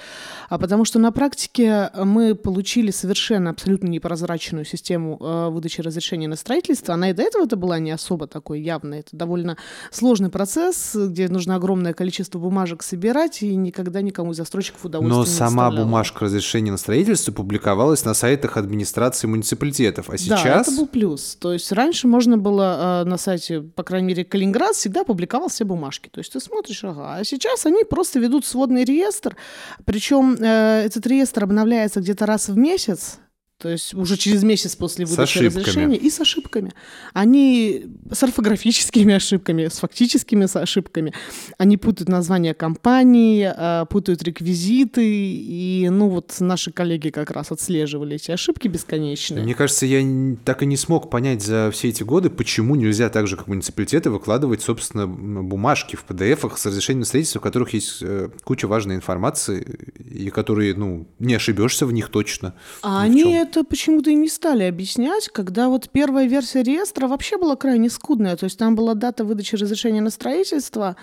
А 0.48 0.58
потому 0.58 0.84
что 0.84 1.00
на 1.00 1.10
практике 1.10 1.90
мы 1.96 2.36
получили 2.36 2.92
совершенно 2.92 3.50
абсолютно 3.50 3.88
непрозрачную 3.88 4.64
систему 4.64 5.18
э, 5.20 5.48
выдачи 5.50 5.80
разрешения 5.80 6.28
на 6.28 6.36
строительство. 6.36 6.94
Она 6.94 7.10
и 7.10 7.12
до 7.12 7.22
этого 7.22 7.46
это 7.46 7.56
была 7.56 7.80
не 7.80 7.90
особо 7.90 8.28
такой 8.28 8.60
явной. 8.60 9.00
Это 9.00 9.16
довольно 9.16 9.56
сложный 9.90 10.30
процесс, 10.30 10.94
где 10.94 11.28
нужно 11.28 11.56
огромное 11.56 11.92
количество 11.92 12.38
бумажек 12.38 12.84
собирать, 12.84 13.42
и 13.42 13.56
никогда 13.56 14.02
никому 14.02 14.32
из 14.32 14.36
застройщиков 14.36 14.84
удовольствия 14.84 15.18
Но 15.18 15.24
не 15.24 15.30
сама 15.30 15.64
доставляло. 15.64 15.84
бумажка 15.84 16.24
разрешения 16.26 16.70
на 16.70 16.78
строительство 16.78 17.32
публиковалась 17.32 18.04
на 18.04 18.14
сайтах 18.14 18.56
администрации 18.56 19.26
муниципалитетов. 19.26 20.10
А 20.10 20.12
Да, 20.12 20.18
сейчас... 20.18 20.68
это 20.68 20.76
был 20.76 20.86
плюс. 20.86 21.36
То 21.40 21.52
есть 21.52 21.72
раньше 21.72 22.06
можно 22.06 22.38
было 22.38 23.02
э, 23.02 23.08
на 23.08 23.18
сайте, 23.18 23.62
по 23.62 23.82
крайней 23.82 24.06
мере, 24.06 24.11
Калининград 24.20 24.74
всегда 24.74 25.04
публиковал 25.04 25.48
все 25.48 25.64
бумажки. 25.64 26.08
То 26.08 26.18
есть 26.20 26.32
ты 26.32 26.40
смотришь, 26.40 26.84
ага. 26.84 27.16
А 27.16 27.24
сейчас 27.24 27.66
они 27.66 27.84
просто 27.84 28.18
ведут 28.18 28.44
сводный 28.44 28.84
реестр. 28.84 29.36
Причем 29.84 30.34
э, 30.34 30.84
этот 30.84 31.06
реестр 31.06 31.44
обновляется 31.44 32.00
где-то 32.00 32.26
раз 32.26 32.48
в 32.48 32.56
месяц. 32.56 33.18
То 33.62 33.68
есть 33.68 33.94
уже 33.94 34.16
через 34.16 34.42
месяц 34.42 34.74
после 34.74 35.04
выдачи 35.04 35.38
разрешения 35.38 35.96
и 35.96 36.10
с 36.10 36.20
ошибками. 36.20 36.72
Они 37.12 37.86
с 38.10 38.20
орфографическими 38.24 39.14
ошибками, 39.22 39.68
с 39.68 39.78
фактическими 39.78 40.48
ошибками. 40.60 41.14
Они 41.58 41.76
путают 41.76 42.08
названия 42.08 42.54
компании, 42.54 43.52
э, 43.56 43.86
путают 43.86 44.24
реквизиты. 44.24 45.04
И, 45.04 45.88
ну, 45.92 46.08
вот 46.08 46.34
наши 46.40 46.72
коллеги 46.72 47.10
как 47.10 47.30
раз 47.30 47.52
отслеживали 47.52 48.16
эти 48.16 48.32
ошибки 48.32 48.66
бесконечные. 48.66 49.44
Мне 49.44 49.54
кажется, 49.54 49.86
я 49.86 50.02
так 50.44 50.64
и 50.64 50.66
не 50.66 50.76
смог 50.76 51.08
понять 51.08 51.40
за 51.40 51.70
все 51.72 51.90
эти 51.90 52.02
годы, 52.02 52.30
почему 52.30 52.74
нельзя 52.74 53.10
так 53.10 53.28
же, 53.28 53.36
как 53.36 53.46
муниципалитеты, 53.46 54.10
выкладывать, 54.10 54.62
собственно, 54.62 55.06
бумажки 55.06 55.94
в 55.94 56.04
PDF-ах 56.08 56.58
с 56.58 56.66
разрешением 56.66 57.00
на 57.00 57.06
строительство, 57.06 57.38
в 57.38 57.42
которых 57.44 57.74
есть 57.74 57.98
э, 58.00 58.28
куча 58.42 58.66
важной 58.66 58.96
информации, 58.96 59.64
и 60.04 60.30
которые, 60.30 60.74
ну, 60.74 61.06
не 61.20 61.34
ошибешься 61.34 61.86
в 61.86 61.92
них 61.92 62.08
точно. 62.08 62.54
А 62.82 63.02
они. 63.02 63.22
Это 63.52 63.64
почему-то 63.64 64.10
и 64.10 64.14
не 64.14 64.28
стали 64.28 64.64
объяснять, 64.64 65.28
когда 65.28 65.68
вот 65.68 65.90
первая 65.90 66.26
версия 66.26 66.62
реестра 66.62 67.06
вообще 67.06 67.36
была 67.36 67.54
крайне 67.54 67.90
скудная. 67.90 68.36
То 68.36 68.44
есть 68.44 68.58
там 68.58 68.74
была 68.74 68.94
дата 68.94 69.24
выдачи 69.24 69.56
разрешения 69.56 70.00
на 70.00 70.10
строительство, 70.10 70.96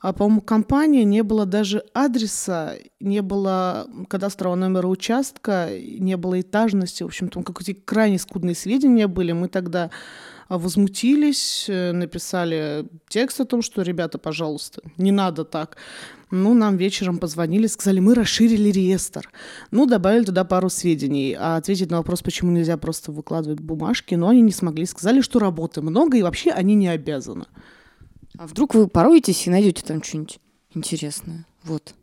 а, 0.00 0.12
по-моему, 0.12 0.42
компания, 0.42 1.04
не 1.04 1.22
было 1.22 1.46
даже 1.46 1.84
адреса, 1.94 2.74
не 3.00 3.22
было 3.22 3.86
кадастрового 4.08 4.56
номера 4.56 4.86
участка, 4.88 5.70
не 5.80 6.16
было 6.16 6.40
этажности. 6.40 7.04
В 7.04 7.06
общем, 7.06 7.28
там 7.28 7.42
какие-то 7.42 7.80
крайне 7.84 8.18
скудные 8.18 8.54
сведения 8.54 9.06
были. 9.06 9.32
Мы 9.32 9.48
тогда 9.48 9.90
возмутились, 10.48 11.66
э, 11.68 11.92
написали 11.92 12.86
текст 13.08 13.40
о 13.40 13.44
том, 13.44 13.62
что, 13.62 13.82
ребята, 13.82 14.18
пожалуйста, 14.18 14.82
не 14.96 15.12
надо 15.12 15.44
так. 15.44 15.76
Ну, 16.30 16.54
нам 16.54 16.76
вечером 16.76 17.18
позвонили, 17.18 17.66
сказали, 17.66 18.00
мы 18.00 18.14
расширили 18.14 18.70
реестр. 18.70 19.30
Ну, 19.70 19.86
добавили 19.86 20.24
туда 20.24 20.44
пару 20.44 20.68
сведений. 20.68 21.36
А 21.38 21.56
ответить 21.56 21.90
на 21.90 21.98
вопрос, 21.98 22.22
почему 22.22 22.50
нельзя 22.50 22.76
просто 22.76 23.12
выкладывать 23.12 23.60
бумажки, 23.60 24.14
но 24.14 24.28
они 24.28 24.42
не 24.42 24.52
смогли. 24.52 24.86
Сказали, 24.86 25.20
что 25.20 25.38
работы 25.38 25.80
много, 25.80 26.16
и 26.16 26.22
вообще 26.22 26.50
они 26.50 26.74
не 26.74 26.88
обязаны. 26.88 27.46
А 28.36 28.46
вдруг 28.46 28.74
вы 28.74 28.88
пороетесь 28.88 29.46
и 29.46 29.50
найдете 29.50 29.84
там 29.84 30.02
что-нибудь 30.02 30.40
интересное? 30.74 31.46
Вот. 31.62 31.94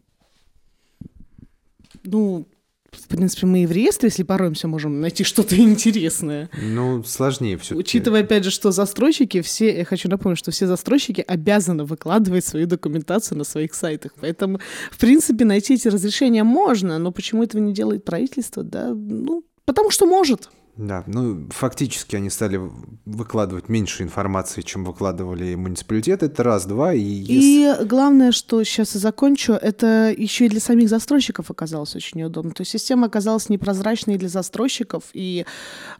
Ну, 2.03 2.47
в 2.91 3.07
принципе, 3.07 3.47
мы 3.47 3.63
и 3.63 3.65
в 3.65 3.71
реестре, 3.71 4.09
если 4.09 4.23
пороемся, 4.23 4.67
можем 4.67 4.99
найти 4.99 5.23
что-то 5.23 5.55
интересное. 5.59 6.49
Ну, 6.61 7.03
сложнее 7.03 7.57
все 7.57 7.75
Учитывая, 7.75 8.21
опять 8.21 8.43
же, 8.43 8.51
что 8.51 8.71
застройщики 8.71 9.41
все, 9.41 9.77
я 9.77 9.85
хочу 9.85 10.09
напомнить, 10.09 10.39
что 10.39 10.51
все 10.51 10.67
застройщики 10.67 11.23
обязаны 11.25 11.85
выкладывать 11.85 12.45
свою 12.45 12.67
документацию 12.67 13.37
на 13.37 13.43
своих 13.45 13.73
сайтах. 13.73 14.11
Поэтому, 14.19 14.59
в 14.91 14.97
принципе, 14.99 15.45
найти 15.45 15.75
эти 15.75 15.87
разрешения 15.87 16.43
можно, 16.43 16.97
но 16.99 17.11
почему 17.11 17.43
этого 17.43 17.61
не 17.61 17.73
делает 17.73 18.03
правительство, 18.03 18.63
да? 18.63 18.89
Ну, 18.89 19.45
потому 19.65 19.89
что 19.89 20.05
может. 20.05 20.49
Да, 20.77 21.03
ну, 21.05 21.47
фактически 21.51 22.15
они 22.15 22.29
стали 22.29 22.59
выкладывать 23.05 23.67
меньше 23.69 24.03
информации, 24.03 24.61
чем 24.61 24.85
выкладывали 24.85 25.53
муниципалитеты. 25.55 26.27
Это 26.27 26.43
раз, 26.43 26.65
два, 26.65 26.93
и... 26.93 26.99
если- 27.01 27.81
И 27.83 27.85
главное, 27.85 28.31
что 28.31 28.63
сейчас 28.63 28.95
и 28.95 28.99
закончу, 28.99 29.53
это 29.53 30.13
еще 30.17 30.45
и 30.45 30.49
для 30.49 30.59
самих 30.61 30.89
застройщиков 30.89 31.51
оказалось 31.51 31.95
очень 31.95 32.19
неудобно. 32.19 32.51
То 32.51 32.61
есть 32.61 32.71
система 32.71 33.07
оказалась 33.07 33.49
непрозрачной 33.49 34.17
для 34.17 34.29
застройщиков, 34.29 35.03
и 35.13 35.45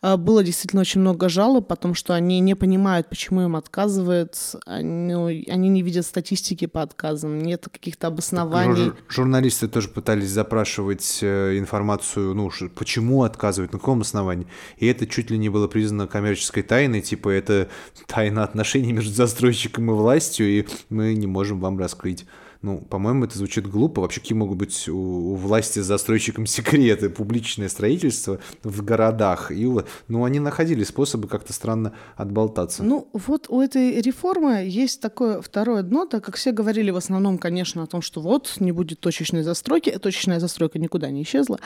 а, 0.02 0.16
было 0.18 0.44
действительно 0.44 0.82
очень 0.82 1.02
много 1.02 1.28
жалоб, 1.30 1.68
потому 1.68 1.94
что 1.94 2.14
они 2.14 2.40
не 2.40 2.56
понимают, 2.56 3.10
почему 3.10 3.42
им 3.42 3.56
отказывают, 3.58 4.38
они, 4.66 5.14
ну, 5.14 5.26
они 5.28 5.70
не 5.70 5.82
видят 5.84 6.06
статистики 6.06 6.66
по 6.66 6.82
отказам, 6.82 7.40
нет 7.44 7.68
каких-то 7.72 8.08
обоснований. 8.08 8.86
Жур- 8.86 8.96
журналисты 9.10 9.68
тоже 9.68 9.90
пытались 9.90 10.30
запрашивать 10.30 11.20
э, 11.22 11.58
информацию, 11.60 12.34
ну, 12.34 12.50
почему 12.74 13.24
отказывают, 13.24 13.74
на 13.74 13.80
каком 13.80 14.02
основании. 14.02 14.48
И 14.78 14.88
это 14.88 15.08
чуть 15.08 15.30
ли 15.30 15.38
не 15.38 15.50
было 15.50 15.68
признано 15.68 16.08
коммерческой 16.08 16.64
тайной, 16.64 17.02
типа 17.02 17.30
это 17.30 17.70
тайна 18.08 18.44
отношений 18.44 18.94
между 18.94 19.14
застройщиком 19.14 19.92
и 19.92 19.94
властью, 19.94 20.48
и 20.48 20.68
мы 20.90 21.14
не 21.14 21.28
можем 21.28 21.60
вам 21.60 21.78
раскрыть. 21.78 22.26
Ну, 22.62 22.78
по-моему, 22.78 23.26
это 23.26 23.38
звучит 23.38 23.68
глупо. 23.68 24.02
Вообще, 24.02 24.20
какие 24.20 24.38
могут 24.38 24.58
быть 24.58 24.88
у, 24.88 24.96
у 24.96 25.36
власти 25.36 25.80
с 25.80 25.86
застройщиком 25.86 26.46
секреты? 26.46 27.10
Публичное 27.10 27.70
строительство 27.70 28.40
в 28.64 28.84
городах. 28.84 29.52
И, 29.52 29.68
ну, 30.08 30.24
они 30.24 30.40
находили 30.40 30.84
способы 30.84 31.28
как-то 31.28 31.54
странно 31.54 31.94
отболтаться. 32.16 32.84
Ну, 32.84 33.10
вот 33.14 33.48
у 33.50 33.62
этой 33.62 34.00
реформы 34.02 34.64
есть 34.68 35.02
такое 35.02 35.42
второе 35.42 35.82
дно, 35.82 36.06
так 36.06 36.24
как 36.24 36.36
все 36.36 36.52
говорили 36.52 36.92
в 36.92 36.98
основном, 36.98 37.40
конечно, 37.40 37.82
о 37.82 37.88
том, 37.88 38.04
что 38.04 38.22
вот 38.22 38.54
не 38.60 38.72
будет 38.72 39.00
точечной 39.00 39.42
застройки, 39.42 39.90
э, 39.90 39.98
точечная 39.98 40.40
застройка 40.40 40.78
никуда 40.78 41.10
не 41.10 41.24
исчезла, 41.24 41.60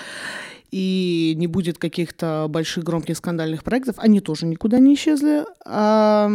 и 0.72 1.34
не 1.36 1.48
будет 1.48 1.78
каких-то 1.78 2.48
больших 2.50 2.86
громких 2.86 3.18
скандальных 3.18 3.66
проектов, 3.66 3.96
они 3.98 4.22
тоже 4.22 4.46
никуда 4.46 4.80
не 4.80 4.94
исчезли. 4.94 5.44
А, 5.66 6.30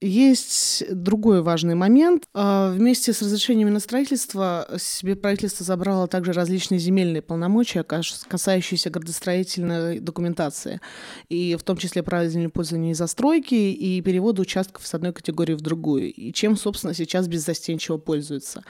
есть 0.00 0.84
другой 0.90 1.42
важный 1.42 1.74
момент. 1.74 2.28
А, 2.32 2.70
Вместе 2.70 3.12
с 3.12 3.20
разрешениями 3.20 3.70
на 3.70 3.80
строительство 3.80 4.68
себе 4.78 5.16
правительство 5.16 5.64
забрало 5.64 6.06
также 6.06 6.32
различные 6.32 6.78
земельные 6.78 7.22
полномочия, 7.22 7.82
кас- 7.82 8.24
касающиеся 8.28 8.90
градостроительной 8.90 9.98
документации, 9.98 10.80
и 11.28 11.56
в 11.56 11.62
том 11.64 11.76
числе 11.76 12.02
права 12.02 12.28
землепользования 12.28 12.92
и 12.92 12.94
застройки, 12.94 13.54
и 13.54 14.00
перевода 14.02 14.42
участков 14.42 14.86
с 14.86 14.94
одной 14.94 15.12
категории 15.12 15.54
в 15.54 15.62
другую. 15.62 16.12
И 16.12 16.32
чем, 16.32 16.56
собственно, 16.56 16.94
сейчас 16.94 17.26
беззастенчиво 17.26 17.98
пользуются. 17.98 18.62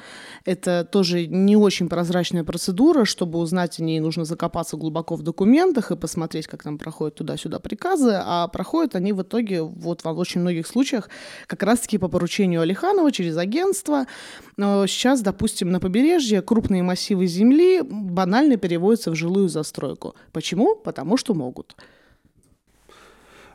Это 0.46 0.88
тоже 0.90 1.26
не 1.26 1.56
очень 1.56 1.88
прозрачная 1.88 2.44
процедура. 2.44 3.04
Чтобы 3.04 3.38
узнать 3.38 3.78
о 3.80 3.82
ней, 3.82 4.00
нужно 4.00 4.24
закопаться 4.24 4.76
глубоко 4.76 5.16
в 5.16 5.22
документах 5.22 5.90
и 5.90 5.96
посмотреть, 5.96 6.46
как 6.46 6.62
там 6.62 6.78
проходят 6.78 7.16
туда-сюда 7.16 7.58
приказы, 7.58 8.18
а 8.24 8.48
проходят 8.48 8.94
они 8.94 9.12
в 9.12 9.22
итоге 9.22 9.62
вот 9.62 10.04
в 10.04 10.18
очень 10.18 10.40
многих 10.40 10.66
случаях 10.66 11.10
как 11.46 11.62
раз-таки 11.62 11.98
по 11.98 12.08
поручению 12.08 12.60
Алиханова 12.60 13.12
через 13.12 13.36
агентство. 13.36 14.06
Сейчас, 14.56 15.20
допустим, 15.20 15.70
на 15.70 15.80
побережье 15.80 16.42
крупные 16.42 16.82
массивы 16.82 17.26
земли 17.26 17.80
банально 17.82 18.56
переводятся 18.56 19.10
в 19.10 19.14
жилую 19.14 19.48
застройку. 19.48 20.14
Почему? 20.32 20.76
Потому 20.76 21.16
что 21.16 21.34
могут. 21.34 21.76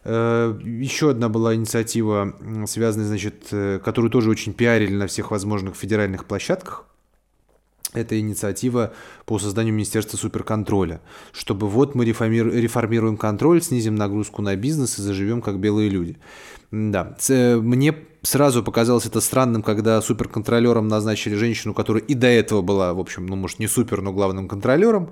Э, 0.04 0.60
Еще 0.64 1.12
одна 1.12 1.30
была 1.30 1.56
инициатива, 1.56 2.36
связанная, 2.68 3.08
значит, 3.08 3.48
э, 3.52 3.80
которую 3.84 4.12
тоже 4.12 4.30
очень 4.30 4.54
пиарили 4.54 4.96
на 4.96 5.08
всех 5.08 5.32
возможных 5.32 5.76
федеральных 5.76 6.26
площадках. 6.26 6.86
Это 7.94 8.20
инициатива 8.20 8.94
по 9.26 9.38
созданию 9.38 9.74
Министерства 9.74 10.18
суперконтроля, 10.18 11.00
чтобы 11.32 11.70
вот 11.70 11.94
мы 11.94 12.06
реформир- 12.06 12.50
реформируем 12.50 13.18
контроль, 13.18 13.62
снизим 13.62 13.96
нагрузку 13.96 14.42
на 14.42 14.56
бизнес 14.56 14.98
и 14.98 15.02
заживем 15.04 15.42
как 15.42 15.60
белые 15.60 15.90
люди. 15.90 16.18
Да, 16.74 17.16
э, 17.30 17.58
мне 17.58 17.94
сразу 18.24 18.64
показалось 18.64 19.06
это 19.06 19.22
странным, 19.22 19.62
когда 19.62 20.02
суперконтролером 20.02 20.88
назначили 20.88 21.36
женщину, 21.36 21.74
которая 21.74 22.02
и 22.02 22.16
до 22.16 22.28
этого 22.28 22.62
была, 22.62 22.94
в 22.94 23.00
общем, 23.00 23.28
ну, 23.28 23.36
может, 23.36 23.60
не 23.60 23.68
супер, 23.68 24.02
но 24.02 24.12
главным 24.12 24.48
контролером, 24.48 25.12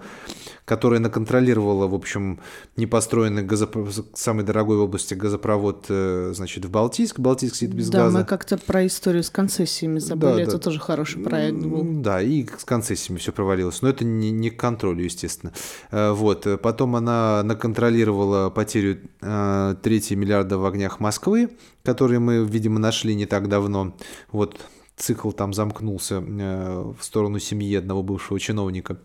которая 0.65 0.99
наконтролировала, 0.99 1.87
в 1.87 1.93
общем, 1.93 2.39
непостроенный 2.77 3.43
газопро... 3.43 3.85
самый 4.13 4.45
дорогой 4.45 4.77
в 4.77 4.81
области 4.81 5.13
газопровод, 5.13 5.85
э, 5.89 6.31
значит, 6.33 6.63
в 6.63 6.71
Балтийск. 6.71 7.19
Балтийск 7.19 7.55
сидит 7.55 7.75
без 7.75 7.89
да, 7.89 8.05
газа. 8.05 8.19
мы 8.19 8.25
как-то 8.25 8.57
про 8.57 8.87
историю 8.87 9.23
с 9.23 9.29
концессиями 9.29 9.99
забыли. 9.99 10.37
Да, 10.37 10.41
Это 10.41 10.51
да. 10.53 10.59
тоже 10.59 10.79
хороший 10.79 11.21
проект 11.21 11.57
был. 11.57 11.83
Да, 12.01 12.21
и 12.21 12.45
с 12.45 12.63
концессиями 12.63 13.19
все 13.19 13.33
провалилось. 13.33 13.81
Но 13.81 13.89
это 13.89 14.05
не, 14.05 14.31
не 14.31 14.49
к 14.49 14.57
контролю, 14.57 15.03
естественно. 15.03 15.51
Э, 15.91 16.11
Вот. 16.11 16.47
Потом 16.61 16.95
она 16.95 17.43
наконтролировала 17.43 18.49
потерю 18.49 18.99
э, 19.21 19.75
трети 19.83 20.13
миллиарда 20.13 20.57
в 20.57 20.65
огнях 20.65 20.99
Москвы, 20.99 21.49
которые 21.83 22.19
мы, 22.19 22.45
видимо, 22.45 22.79
нашли 22.79 23.15
не 23.15 23.25
так 23.25 23.49
давно. 23.49 23.95
Вот 24.31 24.59
цикл 25.01 25.31
там 25.31 25.53
замкнулся 25.53 26.23
э, 26.25 26.93
в 26.97 27.03
сторону 27.03 27.39
семьи 27.39 27.75
одного 27.75 28.03
бывшего 28.03 28.39
чиновника. 28.39 28.97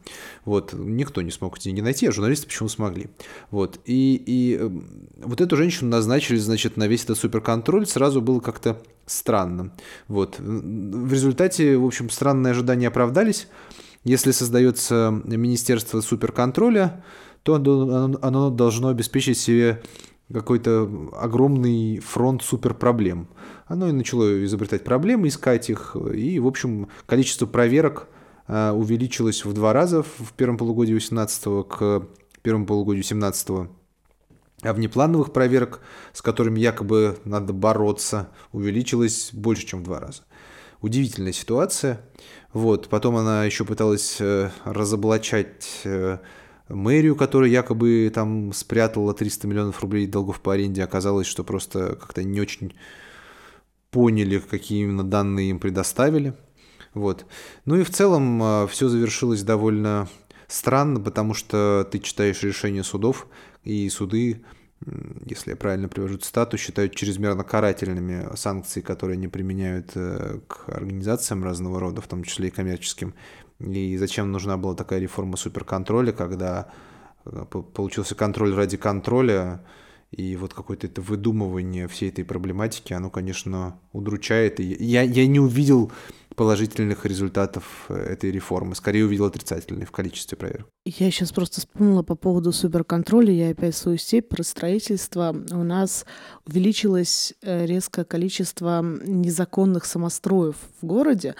Вот. 0.44 0.72
Никто 0.74 1.22
не 1.22 1.30
смог 1.30 1.56
эти 1.56 1.64
деньги 1.64 1.80
найти, 1.80 2.06
а 2.06 2.12
журналисты 2.12 2.46
почему 2.46 2.68
смогли. 2.68 3.08
Вот. 3.50 3.80
И, 3.84 4.22
и 4.26 4.58
э, 4.60 4.70
вот 5.18 5.40
эту 5.40 5.56
женщину 5.56 5.90
назначили, 5.90 6.36
значит, 6.36 6.76
на 6.76 6.86
весь 6.86 7.04
этот 7.04 7.18
суперконтроль. 7.18 7.86
Сразу 7.86 8.20
было 8.20 8.40
как-то 8.40 8.80
странно. 9.06 9.72
Вот. 10.08 10.38
В 10.38 11.12
результате, 11.12 11.76
в 11.76 11.84
общем, 11.84 12.10
странные 12.10 12.52
ожидания 12.52 12.88
оправдались. 12.88 13.48
Если 14.04 14.30
создается 14.30 15.20
Министерство 15.24 16.00
суперконтроля, 16.00 17.04
то 17.42 17.54
оно, 17.54 18.50
должно 18.50 18.88
обеспечить 18.88 19.38
себе 19.38 19.82
какой-то 20.32 21.10
огромный 21.12 21.98
фронт 22.00 22.42
суперпроблем. 22.42 23.28
Оно 23.66 23.88
и 23.88 23.92
начало 23.92 24.44
изобретать 24.44 24.84
проблемы, 24.84 25.28
искать 25.28 25.70
их, 25.70 25.96
и, 26.14 26.38
в 26.38 26.46
общем, 26.46 26.88
количество 27.06 27.46
проверок 27.46 28.08
а, 28.48 28.72
увеличилось 28.72 29.44
в 29.44 29.52
два 29.52 29.72
раза 29.72 30.02
в 30.02 30.32
первом 30.36 30.58
полугодии 30.58 30.94
18 30.94 31.68
к 31.68 32.06
первому 32.42 32.66
полугодию 32.66 33.02
17 33.02 33.68
а 34.62 34.72
внеплановых 34.72 35.32
проверок, 35.32 35.80
с 36.12 36.22
которыми 36.22 36.58
якобы 36.60 37.18
надо 37.24 37.52
бороться, 37.52 38.30
увеличилось 38.52 39.30
больше, 39.32 39.66
чем 39.66 39.80
в 39.80 39.82
два 39.84 40.00
раза. 40.00 40.22
Удивительная 40.80 41.32
ситуация. 41.32 42.00
Вот. 42.52 42.88
Потом 42.88 43.16
она 43.16 43.44
еще 43.44 43.64
пыталась 43.64 44.16
э, 44.18 44.50
разоблачать 44.64 45.82
э, 45.84 46.18
мэрию, 46.68 47.16
которая 47.16 47.50
якобы 47.50 48.10
там 48.14 48.52
спрятала 48.52 49.14
300 49.14 49.46
миллионов 49.46 49.80
рублей 49.80 50.06
долгов 50.06 50.40
по 50.40 50.52
аренде. 50.52 50.82
Оказалось, 50.82 51.26
что 51.26 51.44
просто 51.44 51.96
как-то 51.96 52.22
не 52.22 52.40
очень 52.40 52.74
поняли, 53.90 54.38
какие 54.38 54.82
именно 54.82 55.04
данные 55.04 55.50
им 55.50 55.58
предоставили. 55.58 56.34
Вот. 56.94 57.26
Ну 57.66 57.76
и 57.76 57.82
в 57.82 57.90
целом 57.90 58.42
э, 58.42 58.66
все 58.68 58.88
завершилось 58.88 59.42
довольно 59.42 60.08
странно, 60.48 61.00
потому 61.00 61.34
что 61.34 61.86
ты 61.90 61.98
читаешь 61.98 62.42
решения 62.42 62.82
судов, 62.82 63.26
и 63.64 63.88
суды, 63.88 64.44
если 65.24 65.50
я 65.50 65.56
правильно 65.56 65.88
привожу 65.88 66.18
цитату, 66.18 66.56
считают 66.56 66.94
чрезмерно 66.94 67.44
карательными 67.44 68.34
санкции, 68.36 68.80
которые 68.80 69.16
они 69.16 69.28
применяют 69.28 69.92
э, 69.94 70.40
к 70.46 70.68
организациям 70.68 71.44
разного 71.44 71.80
рода, 71.80 72.00
в 72.00 72.08
том 72.08 72.24
числе 72.24 72.48
и 72.48 72.50
коммерческим. 72.50 73.14
И 73.58 73.96
зачем 73.96 74.32
нужна 74.32 74.56
была 74.56 74.74
такая 74.74 75.00
реформа 75.00 75.36
суперконтроля, 75.36 76.12
когда 76.12 76.70
э, 77.24 77.44
получился 77.44 78.14
контроль 78.14 78.54
ради 78.54 78.76
контроля, 78.76 79.64
и 80.10 80.36
вот 80.36 80.54
какое-то 80.54 80.86
это 80.86 81.00
выдумывание 81.00 81.88
всей 81.88 82.10
этой 82.10 82.24
проблематики, 82.24 82.92
оно, 82.92 83.10
конечно, 83.10 83.78
удручает. 83.92 84.60
И 84.60 84.64
я, 84.64 85.02
я 85.02 85.26
не 85.26 85.40
увидел 85.40 85.90
положительных 86.36 87.06
результатов 87.06 87.86
э, 87.88 87.94
этой 87.94 88.30
реформы. 88.30 88.74
Скорее 88.74 89.06
увидел 89.06 89.24
отрицательные 89.24 89.86
в 89.86 89.90
количестве 89.90 90.36
проверок. 90.36 90.68
Я 90.84 91.10
сейчас 91.10 91.32
просто 91.32 91.60
вспомнила 91.60 92.02
по 92.02 92.14
поводу 92.14 92.52
суперконтроля. 92.52 93.32
Я 93.32 93.50
опять 93.50 93.74
свою 93.74 93.96
степь 93.96 94.28
про 94.28 94.42
строительство. 94.42 95.34
У 95.50 95.64
нас 95.64 96.04
увеличилось 96.46 97.34
э, 97.42 97.66
резкое 97.66 98.04
количество 98.04 98.82
незаконных 98.82 99.86
самостроев 99.86 100.56
в 100.80 100.86
городе, 100.86 101.34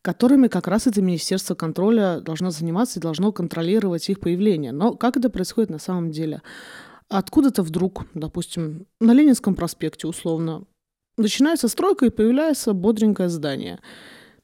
которыми 0.00 0.46
как 0.46 0.68
раз 0.68 0.86
это 0.86 1.02
Министерство 1.02 1.56
контроля 1.56 2.20
должно 2.20 2.50
заниматься 2.50 3.00
и 3.00 3.02
должно 3.02 3.32
контролировать 3.32 4.08
их 4.08 4.20
появление. 4.20 4.70
Но 4.70 4.94
как 4.94 5.16
это 5.16 5.28
происходит 5.28 5.70
на 5.70 5.80
самом 5.80 6.12
деле? 6.12 6.40
Откуда-то 7.08 7.62
вдруг, 7.62 8.06
допустим, 8.14 8.86
на 9.00 9.12
Ленинском 9.12 9.56
проспекте 9.56 10.06
условно, 10.06 10.64
начинается 11.16 11.66
стройка 11.66 12.06
и 12.06 12.10
появляется 12.10 12.72
бодренькое 12.72 13.28
здание– 13.28 13.80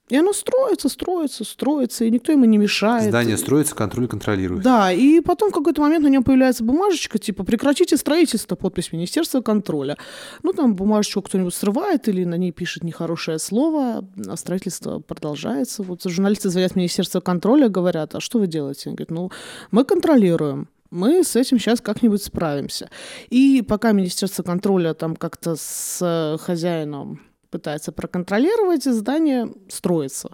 и 0.08 0.16
оно 0.16 0.32
строится, 0.32 0.88
строится, 0.88 1.44
строится, 1.44 2.04
и 2.04 2.10
никто 2.10 2.32
ему 2.32 2.44
не 2.44 2.58
мешает. 2.58 3.08
Здание 3.08 3.38
строится, 3.38 3.74
контроль 3.74 4.08
контролирует. 4.08 4.62
Да, 4.62 4.92
и 4.92 5.20
потом 5.20 5.50
в 5.50 5.54
какой-то 5.54 5.80
момент 5.80 6.04
на 6.04 6.08
нем 6.08 6.22
появляется 6.22 6.64
бумажечка, 6.64 7.18
типа 7.18 7.44
«Прекратите 7.44 7.96
строительство», 7.96 8.56
подпись 8.56 8.92
Министерства 8.92 9.40
контроля. 9.40 9.96
Ну, 10.42 10.52
там 10.52 10.74
бумажечку 10.74 11.22
кто-нибудь 11.22 11.54
срывает 11.54 12.08
или 12.08 12.24
на 12.24 12.34
ней 12.34 12.52
пишет 12.52 12.84
нехорошее 12.84 13.38
слово, 13.38 14.04
а 14.26 14.36
строительство 14.36 14.98
продолжается. 14.98 15.82
Вот 15.82 16.02
журналисты 16.04 16.50
звонят 16.50 16.72
в 16.72 16.76
Министерство 16.76 17.20
контроля, 17.20 17.68
говорят, 17.68 18.14
а 18.14 18.20
что 18.20 18.38
вы 18.38 18.48
делаете? 18.48 18.90
Они 18.90 18.96
говорят, 18.96 19.10
ну, 19.10 19.30
мы 19.70 19.84
контролируем 19.84 20.68
мы 20.90 21.24
с 21.24 21.36
этим 21.36 21.58
сейчас 21.58 21.80
как-нибудь 21.80 22.22
справимся. 22.22 22.90
И 23.30 23.64
пока 23.66 23.92
Министерство 23.92 24.42
контроля 24.42 24.92
там 24.92 25.16
как-то 25.16 25.56
с 25.56 26.38
хозяином 26.38 27.18
пытается 27.52 27.92
проконтролировать, 27.92 28.84
здание 28.84 29.48
строится. 29.68 30.30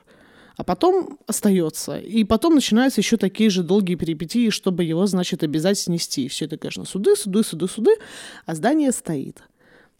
А 0.56 0.64
потом 0.64 1.18
остается. 1.26 1.98
И 1.98 2.24
потом 2.24 2.54
начинаются 2.54 3.00
еще 3.00 3.16
такие 3.16 3.50
же 3.50 3.62
долгие 3.62 3.96
перипетии, 3.96 4.50
чтобы 4.50 4.84
его, 4.84 5.06
значит, 5.06 5.42
обязать 5.42 5.78
снести. 5.78 6.28
Все 6.28 6.46
это, 6.46 6.56
конечно, 6.56 6.84
суды, 6.84 7.14
суды, 7.16 7.44
суды, 7.44 7.68
суды, 7.68 7.90
а 8.46 8.54
здание 8.54 8.92
стоит. 8.92 9.42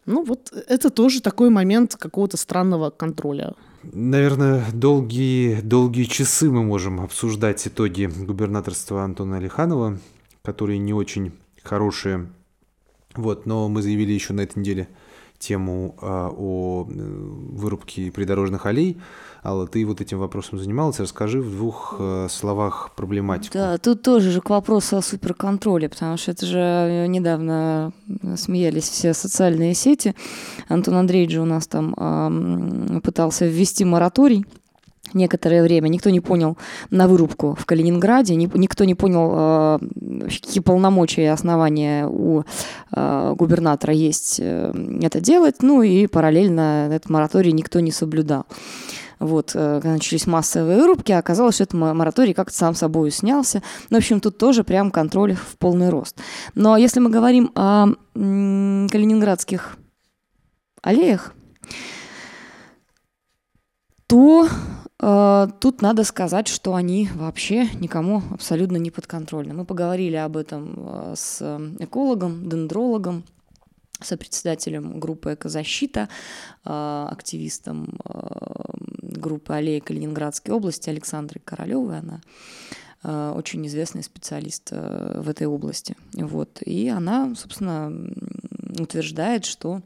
Ну 0.07 0.25
вот 0.25 0.53
это 0.69 0.91
тоже 0.91 1.21
такой 1.21 1.51
момент 1.51 1.97
какого-то 1.97 2.37
странного 2.37 2.91
контроля. 2.91 3.55
Наверное, 3.83 4.65
долгие, 4.73 5.61
долгие 5.61 6.05
часы 6.05 6.51
мы 6.51 6.65
можем 6.65 7.01
обсуждать 7.01 7.69
итоги 7.69 8.07
губернаторства 8.07 9.05
Антона 9.05 9.37
Алиханова, 9.37 9.99
которые 10.43 10.79
не 10.79 10.95
очень 10.95 11.33
хорошие. 11.63 12.27
Вот, 13.15 13.47
но 13.47 13.69
мы 13.69 13.83
заявили 13.83 14.13
еще 14.13 14.33
на 14.33 14.41
этой 14.43 14.59
неделе– 14.61 14.89
тему 15.39 15.95
а, 16.01 16.31
о 16.37 16.87
э, 16.89 16.93
вырубке 16.93 18.11
придорожных 18.11 18.67
аллей. 18.67 18.99
Алла, 19.45 19.67
ты 19.67 19.87
вот 19.87 20.01
этим 20.01 20.19
вопросом 20.19 20.59
занималась. 20.59 20.99
Расскажи 20.99 21.41
в 21.41 21.51
двух 21.51 21.97
э, 21.99 22.27
словах 22.29 22.91
проблематику. 22.97 23.55
Да, 23.55 23.79
тут 23.79 24.03
тоже 24.03 24.31
же 24.31 24.41
к 24.41 24.51
вопросу 24.51 24.97
о 24.97 25.03
суперконтроле, 25.03 25.89
потому 25.89 26.17
что 26.17 26.33
это 26.33 26.45
же 26.45 26.59
э, 26.59 27.07
недавно 27.07 27.93
смеялись 28.37 28.89
все 28.89 29.15
социальные 29.15 29.75
сети. 29.75 30.15
Антон 30.69 30.95
Андреевич 30.95 31.37
у 31.39 31.45
нас 31.45 31.67
там 31.67 31.95
э, 31.97 33.01
пытался 33.01 33.47
ввести 33.47 33.85
мораторий 33.85 34.45
некоторое 35.15 35.63
время. 35.63 35.89
Никто 35.89 36.11
не 36.11 36.21
понял 36.21 36.57
на 36.91 37.09
вырубку 37.09 37.57
в 37.59 37.67
Калининграде, 37.67 38.35
никто 38.37 38.85
не 38.85 38.95
понял, 38.95 39.33
э, 39.35 39.79
какие 40.25 40.63
полномочия 40.63 41.25
и 41.25 41.27
основания 41.27 42.07
у 42.07 42.43
э, 42.95 43.35
губернатора 43.37 43.95
есть 43.95 44.39
э, 44.41 44.73
это 45.03 45.21
делать. 45.21 45.57
Ну 45.63 45.83
и 45.83 46.07
параллельно 46.07 46.89
этот 46.91 47.11
мораторий 47.11 47.53
никто 47.53 47.81
не 47.81 47.93
соблюдал. 47.93 48.47
Вот, 49.21 49.51
когда 49.53 49.91
начались 49.91 50.29
массовые 50.29 50.79
вырубки, 50.79 51.11
оказалось, 51.11 51.57
что 51.57 51.65
этот 51.65 51.75
мораторий 51.75 52.35
как-то 52.35 52.57
сам 52.57 52.77
собой 52.77 53.11
снялся. 53.11 53.65
Ну, 53.91 53.97
в 53.97 53.99
общем, 53.99 54.21
тут 54.21 54.39
тоже 54.39 54.63
прям 54.63 54.93
контроль 54.93 55.35
в 55.35 55.59
полный 55.59 55.89
рост. 55.89 56.17
Но 56.55 56.77
если 56.77 57.01
мы 57.01 57.11
говорим 57.11 57.51
о 57.57 57.89
калининградских 58.15 59.77
аллеях, 60.83 61.35
то 64.07 64.49
тут 64.99 65.81
надо 65.81 66.03
сказать, 66.03 66.49
что 66.49 66.75
они 66.75 67.09
вообще 67.15 67.69
никому 67.75 68.23
абсолютно 68.33 68.79
не 68.79 68.91
подконтрольны. 68.91 69.55
Мы 69.55 69.65
поговорили 69.65 70.17
об 70.17 70.37
этом 70.37 70.75
э, 70.77 71.15
с 71.17 71.41
экологом, 71.79 72.49
дендрологом, 72.49 73.23
сопредседателем 74.01 74.99
группы 74.99 75.35
«Экозащита», 75.35 76.09
э, 76.65 77.07
активистом 77.11 77.99
группы 79.03 79.55
«Аллея 79.55 79.81
Калининградской 79.81 80.53
области» 80.53 80.91
Александрой 80.91 81.43
Королевой. 81.45 81.99
Она 81.99 82.21
очень 83.35 83.65
известный 83.69 84.03
специалист 84.03 84.73
в 84.73 85.29
этой 85.29 85.47
области. 85.47 85.97
Вот. 86.15 86.61
И 86.63 86.89
она, 86.89 87.33
собственно, 87.37 87.93
утверждает, 88.81 89.45
что 89.45 89.83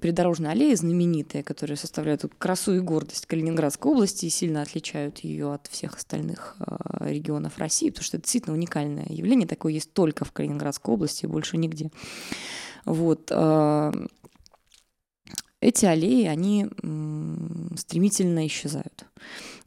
придорожные 0.00 0.52
аллеи 0.52 0.74
знаменитые, 0.74 1.44
которые 1.44 1.76
составляют 1.76 2.24
красу 2.38 2.74
и 2.74 2.80
гордость 2.80 3.26
Калининградской 3.26 3.92
области 3.92 4.26
и 4.26 4.30
сильно 4.30 4.62
отличают 4.62 5.20
ее 5.20 5.52
от 5.52 5.66
всех 5.68 5.96
остальных 5.96 6.56
э, 6.58 7.10
регионов 7.10 7.58
России, 7.58 7.90
потому 7.90 8.04
что 8.04 8.16
это 8.16 8.24
действительно 8.24 8.54
уникальное 8.54 9.06
явление, 9.08 9.46
такое 9.46 9.72
есть 9.72 9.92
только 9.92 10.24
в 10.24 10.32
Калининградской 10.32 10.94
области 10.94 11.24
и 11.24 11.28
больше 11.28 11.56
нигде. 11.56 11.90
Вот. 12.84 13.30
Э, 13.30 13.92
эти 15.60 15.86
аллеи, 15.86 16.26
они 16.26 16.66
стремительно 17.76 18.46
исчезают. 18.46 19.06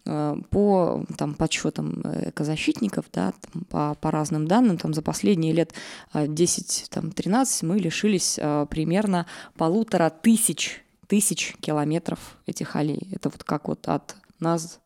Э, 0.04 0.36
по 0.50 1.06
там, 1.18 1.36
подсчетам 1.36 2.02
экозащитников, 2.02 3.06
да, 3.14 3.34
там, 3.42 3.64
по, 3.66 3.96
по 4.02 4.10
разным 4.10 4.48
данным, 4.48 4.78
там, 4.78 4.96
за 4.96 5.04
последние 5.04 5.54
лет 5.54 5.74
10-13 6.14 7.46
э, 7.62 7.66
мы 7.68 7.78
лишились 7.78 8.40
э, 8.42 8.66
примерно 8.68 9.28
полутора 9.58 10.10
тысяч, 10.10 10.84
тысяч 11.08 11.56
километров 11.60 12.38
этих 12.48 12.76
аллей. 12.76 13.10
Это 13.12 13.30
вот 13.30 13.44
как 13.44 13.68
вот 13.68 13.88
от 13.88 14.16
нас 14.40 14.80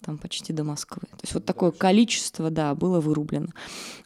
там 0.00 0.18
почти 0.18 0.52
до 0.52 0.64
Москвы. 0.64 1.02
То 1.02 1.22
есть 1.22 1.34
вот 1.34 1.44
такое 1.44 1.70
количество, 1.70 2.50
да, 2.50 2.74
было 2.74 3.00
вырублено. 3.00 3.48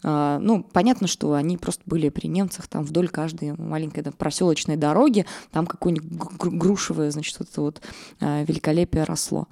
А, 0.02 0.38
ну, 0.38 0.62
понятно, 0.62 1.06
что 1.06 1.32
они 1.32 1.56
просто 1.56 1.82
были 1.86 2.10
при 2.10 2.26
немцах, 2.28 2.66
там 2.66 2.82
вдоль 2.82 3.08
каждой 3.08 3.52
маленькой 3.56 4.02
там, 4.02 4.12
проселочной 4.12 4.76
дороги, 4.76 5.24
там 5.50 5.66
какое-нибудь 5.66 6.10
грушевое, 6.38 7.10
значит, 7.10 7.38
вот 7.38 7.48
это 7.50 7.60
вот 7.60 7.82
великолепие 8.20 9.04
росло. 9.04 9.48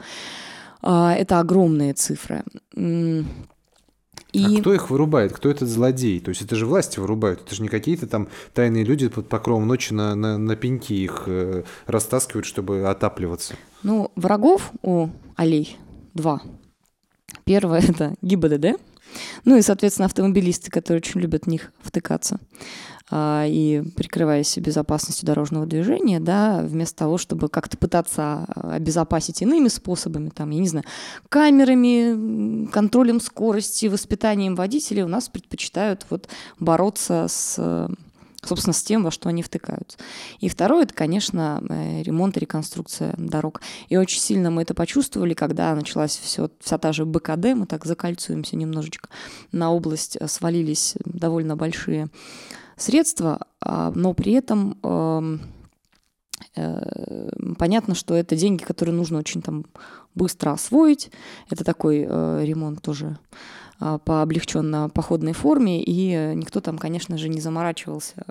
А, 0.83 1.15
это 1.15 1.41
огромные 1.41 1.95
цифры. 1.95 2.43
И... 4.33 4.45
А 4.45 4.61
кто 4.61 4.73
их 4.73 4.91
вырубает? 4.91 5.33
Кто 5.33 5.51
этот 5.51 5.69
злодей? 5.69 6.21
То 6.21 6.29
есть 6.29 6.43
это 6.43 6.55
же 6.55 6.67
власти 6.67 7.01
вырубают. 7.01 7.43
Это 7.45 7.55
же 7.55 7.63
не 7.63 7.69
какие-то 7.69 8.07
там 8.07 8.29
тайные 8.55 8.85
люди 8.85 9.09
под 9.09 9.29
покровом 9.29 9.67
ночи 9.67 9.93
на, 9.93 10.15
на, 10.15 10.39
на 10.39 10.57
пеньки 10.57 10.95
их 10.95 11.25
э, 11.27 11.65
растаскивают, 11.87 12.47
чтобы 12.47 12.87
отапливаться. 12.89 13.55
Ну, 13.83 14.13
врагов 14.15 14.71
у 14.83 15.09
аллей 15.35 15.77
два. 16.15 16.43
Первое– 17.45 17.81
это 17.89 18.15
ГИБДД, 18.23 18.81
ну 19.45 19.57
и, 19.57 19.63
соответственно, 19.63 20.07
автомобилисты, 20.07 20.71
которые 20.71 21.01
очень 21.01 21.21
любят 21.21 21.45
в 21.45 21.49
них 21.49 21.73
втыкаться 21.83 22.39
а, 23.11 23.45
и 23.47 23.83
прикрываясь 23.97 24.57
безопасностью 24.59 25.27
дорожного 25.27 25.67
движения, 25.67 26.21
да, 26.21 26.61
вместо 26.63 26.99
того, 26.99 27.19
чтобы 27.19 27.49
как-то 27.49 27.77
пытаться 27.77 28.45
обезопасить 28.55 29.43
иными 29.43 29.69
способами, 29.69 30.31
там, 30.31 30.51
я 30.51 30.61
не 30.61 30.69
знаю, 30.69 30.85
камерами, 31.29 32.67
контролем 32.67 33.21
скорости, 33.21 33.87
воспитанием 33.87 34.55
водителей, 34.55 35.03
у 35.03 35.09
нас 35.09 35.29
предпочитают 35.29 36.07
вот 36.11 36.29
бороться 36.59 37.27
с 37.29 37.89
собственно, 38.43 38.73
с 38.73 38.83
тем, 38.83 39.03
во 39.03 39.11
что 39.11 39.29
они 39.29 39.43
втыкаются. 39.43 39.99
И 40.39 40.49
второе, 40.49 40.85
это, 40.85 40.95
конечно, 40.95 41.63
э, 41.69 42.03
ремонт 42.03 42.37
и 42.37 42.41
реконструкция 42.41 43.15
дорог. 43.17 43.61
И 43.89 43.97
очень 43.97 44.21
сильно 44.21 44.51
мы 44.51 44.63
это 44.63 44.75
почувствовали, 44.75 45.35
когда 45.35 45.75
началась 45.75 46.17
все, 46.17 46.51
вся 46.61 46.79
та 46.79 46.93
же 46.93 47.05
БКД, 47.05 47.55
мы 47.55 47.67
так 47.67 47.85
закольцуемся 47.85 48.57
немножечко, 48.57 49.09
на 49.53 49.73
область 49.73 50.17
э, 50.17 50.27
свалились 50.29 50.95
довольно 51.05 51.57
большие 51.57 52.09
средства, 52.77 53.47
а, 53.61 53.93
но 53.95 54.15
при 54.15 54.33
этом 54.33 54.79
эм, 54.83 55.41
э, 56.57 57.29
понятно, 57.59 57.95
что 57.95 58.15
это 58.15 58.37
деньги, 58.37 58.63
которые 58.63 58.95
нужно 58.95 59.19
очень 59.19 59.43
там 59.43 59.67
быстро 60.15 60.53
освоить. 60.53 61.11
Это 61.51 61.63
такой 61.63 62.01
ремонт 62.01 62.81
тоже 62.83 63.19
а, 63.81 63.99
по 63.99 64.23
облегченно-походной 64.23 65.33
форме, 65.33 65.83
и 65.83 66.35
никто 66.35 66.61
там, 66.61 66.79
конечно 66.79 67.19
же, 67.19 67.29
не 67.29 67.41
заморачивался 67.41 68.25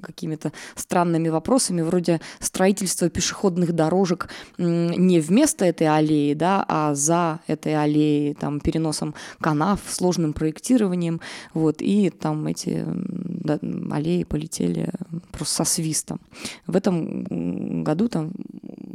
какими-то 0.00 0.52
странными 0.74 1.28
вопросами, 1.28 1.82
вроде 1.82 2.20
строительства 2.38 3.08
пешеходных 3.08 3.72
дорожек 3.72 4.28
не 4.58 5.20
вместо 5.20 5.64
этой 5.64 5.88
аллеи, 5.88 6.34
да, 6.34 6.64
а 6.68 6.94
за 6.94 7.40
этой 7.46 7.74
аллеей, 7.74 8.34
там, 8.34 8.60
переносом 8.60 9.14
канав, 9.40 9.80
сложным 9.88 10.32
проектированием, 10.32 11.20
вот, 11.54 11.82
и 11.82 12.10
там 12.10 12.46
эти 12.46 12.84
да, 12.86 13.58
аллеи 13.90 14.24
полетели 14.24 14.90
просто 15.32 15.64
со 15.64 15.64
свистом. 15.64 16.20
В 16.66 16.76
этом 16.76 17.82
году 17.84 18.08
там 18.08 18.32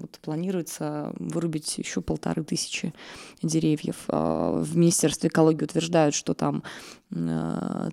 вот, 0.06 0.20
планируется 0.22 1.14
вырубить 1.20 1.78
еще 1.78 2.02
полторы 2.02 2.44
тысячи 2.44 2.94
деревьев. 3.42 3.96
А, 4.08 4.52
в 4.52 4.78
Министерстве 4.78 5.30
экологии 5.30 5.64
утверждают, 5.64 6.16
что 6.16 6.34
там 6.34 6.64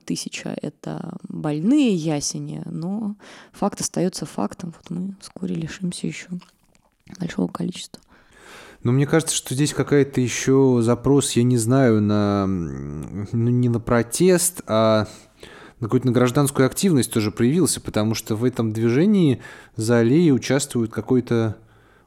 тысяча– 0.05 0.57
это 0.63 1.17
больные 1.29 1.95
ясени, 1.95 2.63
но 2.67 3.17
факт 3.53 3.81
остается 3.81 4.27
фактом. 4.27 4.75
Вот 4.77 4.91
мы 4.91 5.15
вскоре 5.21 5.55
лишимся 5.55 6.07
еще 6.07 6.29
большого 7.19 7.49
количества. 7.49 8.03
Но 8.83 8.91
мне 8.91 9.07
кажется, 9.07 9.37
что 9.37 9.55
здесь 9.55 9.75
какая-то 9.75 10.21
еще 10.21 10.81
запрос, 10.83 11.33
я 11.33 11.45
не 11.45 11.57
знаю, 11.57 12.01
на 12.03 12.47
ну, 12.47 13.27
не 13.33 13.69
на 13.69 13.79
протест, 13.79 14.63
а 14.67 15.07
на 15.79 15.87
какую-то 15.87 16.07
на 16.07 16.13
гражданскую 16.13 16.67
активность 16.67 17.13
тоже 17.13 17.31
проявился, 17.31 17.81
потому 17.81 18.15
что 18.15 18.35
в 18.35 18.45
этом 18.45 18.73
движении 18.73 19.41
за 19.77 19.99
аллеей 19.99 20.33
участвует 20.33 20.91
какой-то 20.93 21.59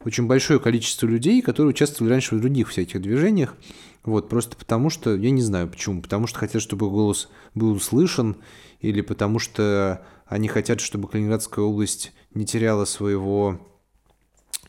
очень 0.06 0.28
большое 0.28 0.60
количество 0.60 1.08
людей, 1.08 1.42
которые 1.42 1.72
участвовали 1.72 2.12
раньше 2.12 2.36
в 2.36 2.40
других 2.40 2.70
всяких 2.70 3.02
движениях. 3.02 3.56
Вот, 4.04 4.30
просто 4.30 4.56
потому 4.56 4.92
что, 4.92 5.16
я 5.16 5.32
не 5.32 5.42
знаю 5.42 5.68
почему, 5.68 6.02
потому 6.02 6.28
что 6.28 6.38
хотят, 6.38 6.62
чтобы 6.62 6.90
голос 6.90 7.28
был 7.56 7.72
услышан, 7.72 8.38
или 8.82 9.02
потому 9.02 9.40
что 9.40 10.06
они 10.28 10.48
хотят, 10.48 10.80
чтобы 10.80 11.08
Калининградская 11.08 11.66
область 11.66 12.14
не 12.36 12.46
теряла 12.46 12.86
своего 12.86 13.60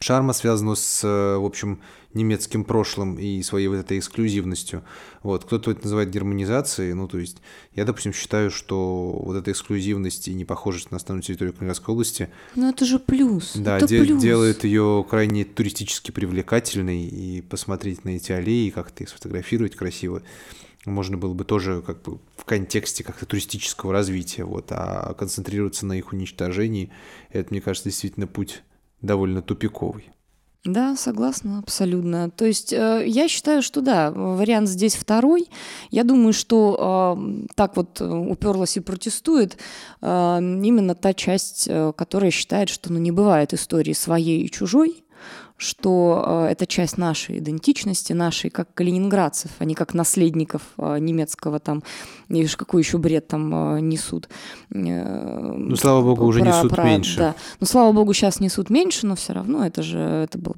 шарма, 0.01 0.33
связанного 0.33 0.75
с, 0.75 1.03
в 1.03 1.45
общем, 1.45 1.81
немецким 2.17 2.65
прошлым 2.65 3.19
и 3.19 3.43
своей 3.43 3.69
вот 3.69 3.77
этой 3.77 3.99
эксклюзивностью. 3.99 4.83
Вот. 5.23 5.45
Кто-то 5.45 5.71
это 5.71 5.83
называет 5.83 6.11
германизацией. 6.11 6.95
Ну, 6.95 7.07
то 7.09 7.19
есть 7.19 7.39
я, 7.75 7.85
допустим, 7.85 8.13
считаю, 8.13 8.51
что 8.51 9.21
вот 9.23 9.37
эта 9.37 9.53
эксклюзивность 9.53 10.29
и 10.29 10.35
непохожесть 10.35 10.91
на 10.91 10.97
основную 10.97 11.23
территорию 11.23 11.53
Калининградской 11.53 11.93
области... 11.93 12.31
Ну, 12.55 12.69
это 12.69 12.85
же 12.85 12.99
плюс. 12.99 13.53
Да, 13.55 13.77
это 13.77 13.87
де- 13.87 14.03
плюс. 14.03 14.21
делает 14.21 14.65
ее 14.65 15.05
крайне 15.09 15.45
туристически 15.45 16.11
привлекательной. 16.11 17.05
И 17.05 17.43
посмотреть 17.43 18.05
на 18.05 18.11
эти 18.11 18.33
аллеи, 18.33 18.71
как-то 18.71 19.05
их 19.05 19.11
сфотографировать 19.11 19.77
красиво 19.77 20.23
можно 20.87 21.17
было 21.17 21.35
бы 21.35 21.45
тоже 21.45 21.83
как 21.85 22.03
бы 22.03 22.21
в 22.37 22.45
контексте 22.45 23.03
как-то 23.03 23.27
туристического 23.27 23.93
развития, 23.93 24.45
вот, 24.45 24.67
а 24.71 25.15
концентрироваться 25.15 25.85
на 25.85 25.95
их 25.95 26.13
уничтожении, 26.13 26.93
это, 27.31 27.49
мне 27.51 27.61
кажется, 27.61 27.89
действительно 27.89 28.29
путь 28.29 28.63
довольно 29.07 29.43
тупиковый. 29.43 30.11
Да, 30.67 30.97
согласна, 30.97 31.61
абсолютно. 31.61 32.31
То 32.31 32.45
есть 32.45 32.73
э, 32.73 33.05
я 33.07 33.29
считаю, 33.29 33.63
что 33.63 33.81
да, 33.81 34.11
вариант 34.11 34.69
здесь 34.69 34.97
второй. 34.97 35.49
Я 35.91 36.03
думаю, 36.03 36.33
что 36.33 37.17
э, 37.17 37.47
так 37.55 37.77
вот 37.77 38.01
э, 38.01 38.05
уперлась 38.05 38.77
и 38.77 38.81
протестует 38.81 39.59
э, 40.03 40.07
именно 40.09 40.97
та 40.97 41.15
часть, 41.15 41.69
э, 41.69 41.93
которая 41.97 42.33
считает, 42.33 42.69
что 42.69 42.93
ну, 42.93 42.99
не 42.99 43.13
бывает 43.13 43.55
истории 43.55 43.93
своей 43.93 44.43
и 44.45 44.51
чужой, 44.51 45.05
что 45.57 46.47
э, 46.49 46.53
это 46.53 46.67
часть 46.67 46.99
нашей 46.99 47.39
идентичности, 47.39 48.13
нашей 48.13 48.51
как 48.51 48.73
калининградцев, 48.75 49.51
а 49.59 49.65
не 49.65 49.75
как 49.75 49.95
наследников 49.95 50.63
э, 50.77 50.99
немецкого 50.99 51.61
там, 51.61 51.83
и 52.29 52.47
какой 52.47 52.83
еще 52.83 52.99
бред 52.99 53.29
там 53.29 53.77
э, 53.77 53.81
несут. 53.81 54.29
Ну, 54.69 55.77
слава 55.77 56.03
богу, 56.03 56.17
про, 56.17 56.25
уже 56.27 56.43
несут 56.43 56.71
про, 56.71 56.85
меньше. 56.85 57.19
Да. 57.19 57.35
Ну, 57.61 57.67
слава 57.67 57.93
богу, 57.93 58.13
сейчас 58.13 58.41
несут 58.41 58.71
меньше, 58.71 59.07
но 59.07 59.17
все 59.17 59.33
равно 59.33 59.65
это 59.65 59.83
же 59.83 59.99
это 59.99 60.39
была 60.39 60.57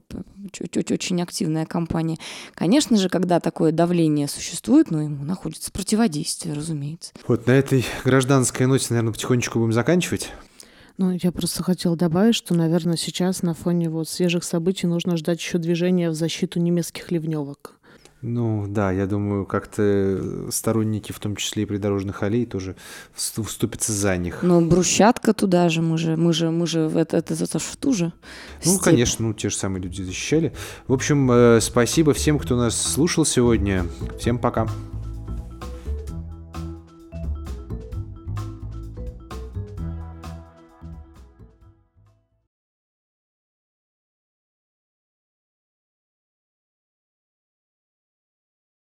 очень 0.91 1.23
активная 1.23 1.67
кампания. 1.67 2.17
Конечно 2.55 2.97
же, 2.97 3.09
когда 3.09 3.39
такое 3.39 3.71
давление 3.71 4.29
существует, 4.29 4.91
ну, 4.91 5.01
ему 5.01 5.25
находится 5.25 5.71
противодействие, 5.71 6.55
разумеется. 6.55 7.13
Вот 7.27 7.47
на 7.47 7.53
этой 7.53 7.85
гражданской 8.05 8.67
ноте, 8.67 8.87
наверное, 8.91 9.13
потихонечку 9.13 9.59
будем 9.59 9.73
заканчивать. 9.73 10.33
Ну, 10.99 11.17
я 11.23 11.31
просто 11.31 11.63
хотела 11.63 11.97
добавить, 11.97 12.35
что, 12.35 12.55
наверное, 12.55 12.97
сейчас 12.97 13.43
на 13.43 13.55
фоне 13.55 13.89
вот 13.89 14.09
свежих 14.09 14.43
событий 14.43 14.89
нужно 14.89 15.17
ждать 15.17 15.39
еще 15.39 15.59
движения 15.59 16.11
в 16.11 16.15
защиту 16.15 16.59
немецких 16.59 17.13
ливневок. 17.13 17.75
Ну 18.21 18.67
да, 18.67 18.91
я 18.91 19.07
думаю, 19.07 19.47
как-то 19.47 20.49
сторонники, 20.51 21.13
в 21.13 21.21
том 21.21 21.37
числе 21.37 21.63
и 21.63 21.67
придорожных 21.67 22.25
аллей, 22.25 22.47
тоже 22.47 22.75
вступятся 23.15 23.93
за 23.93 24.17
них. 24.17 24.41
Ну, 24.43 24.61
брусчатка 24.67 25.33
туда 25.35 25.69
же, 25.69 25.83
мы 25.83 25.99
же, 25.99 26.17
мы 26.17 26.33
же, 26.33 26.51
мы 26.51 26.67
же, 26.67 26.81
это, 26.81 27.17
это, 27.17 27.35
это, 27.35 27.59
в 27.61 27.77
ту 27.77 27.93
же 27.93 28.13
Ну, 28.65 28.73
степь. 28.73 28.83
конечно, 28.83 29.29
ну, 29.29 29.35
те 29.35 29.51
же 29.51 29.57
самые 29.57 29.85
люди 29.85 30.03
защищали. 30.03 30.53
В 30.89 30.95
общем, 30.95 31.31
э, 31.31 31.61
спасибо 31.61 32.13
всем, 32.13 32.41
кто 32.41 32.57
нас 32.57 32.77
слушал 32.77 33.25
сегодня. 33.25 33.87
Всем 34.19 34.41
пока. 34.41 34.67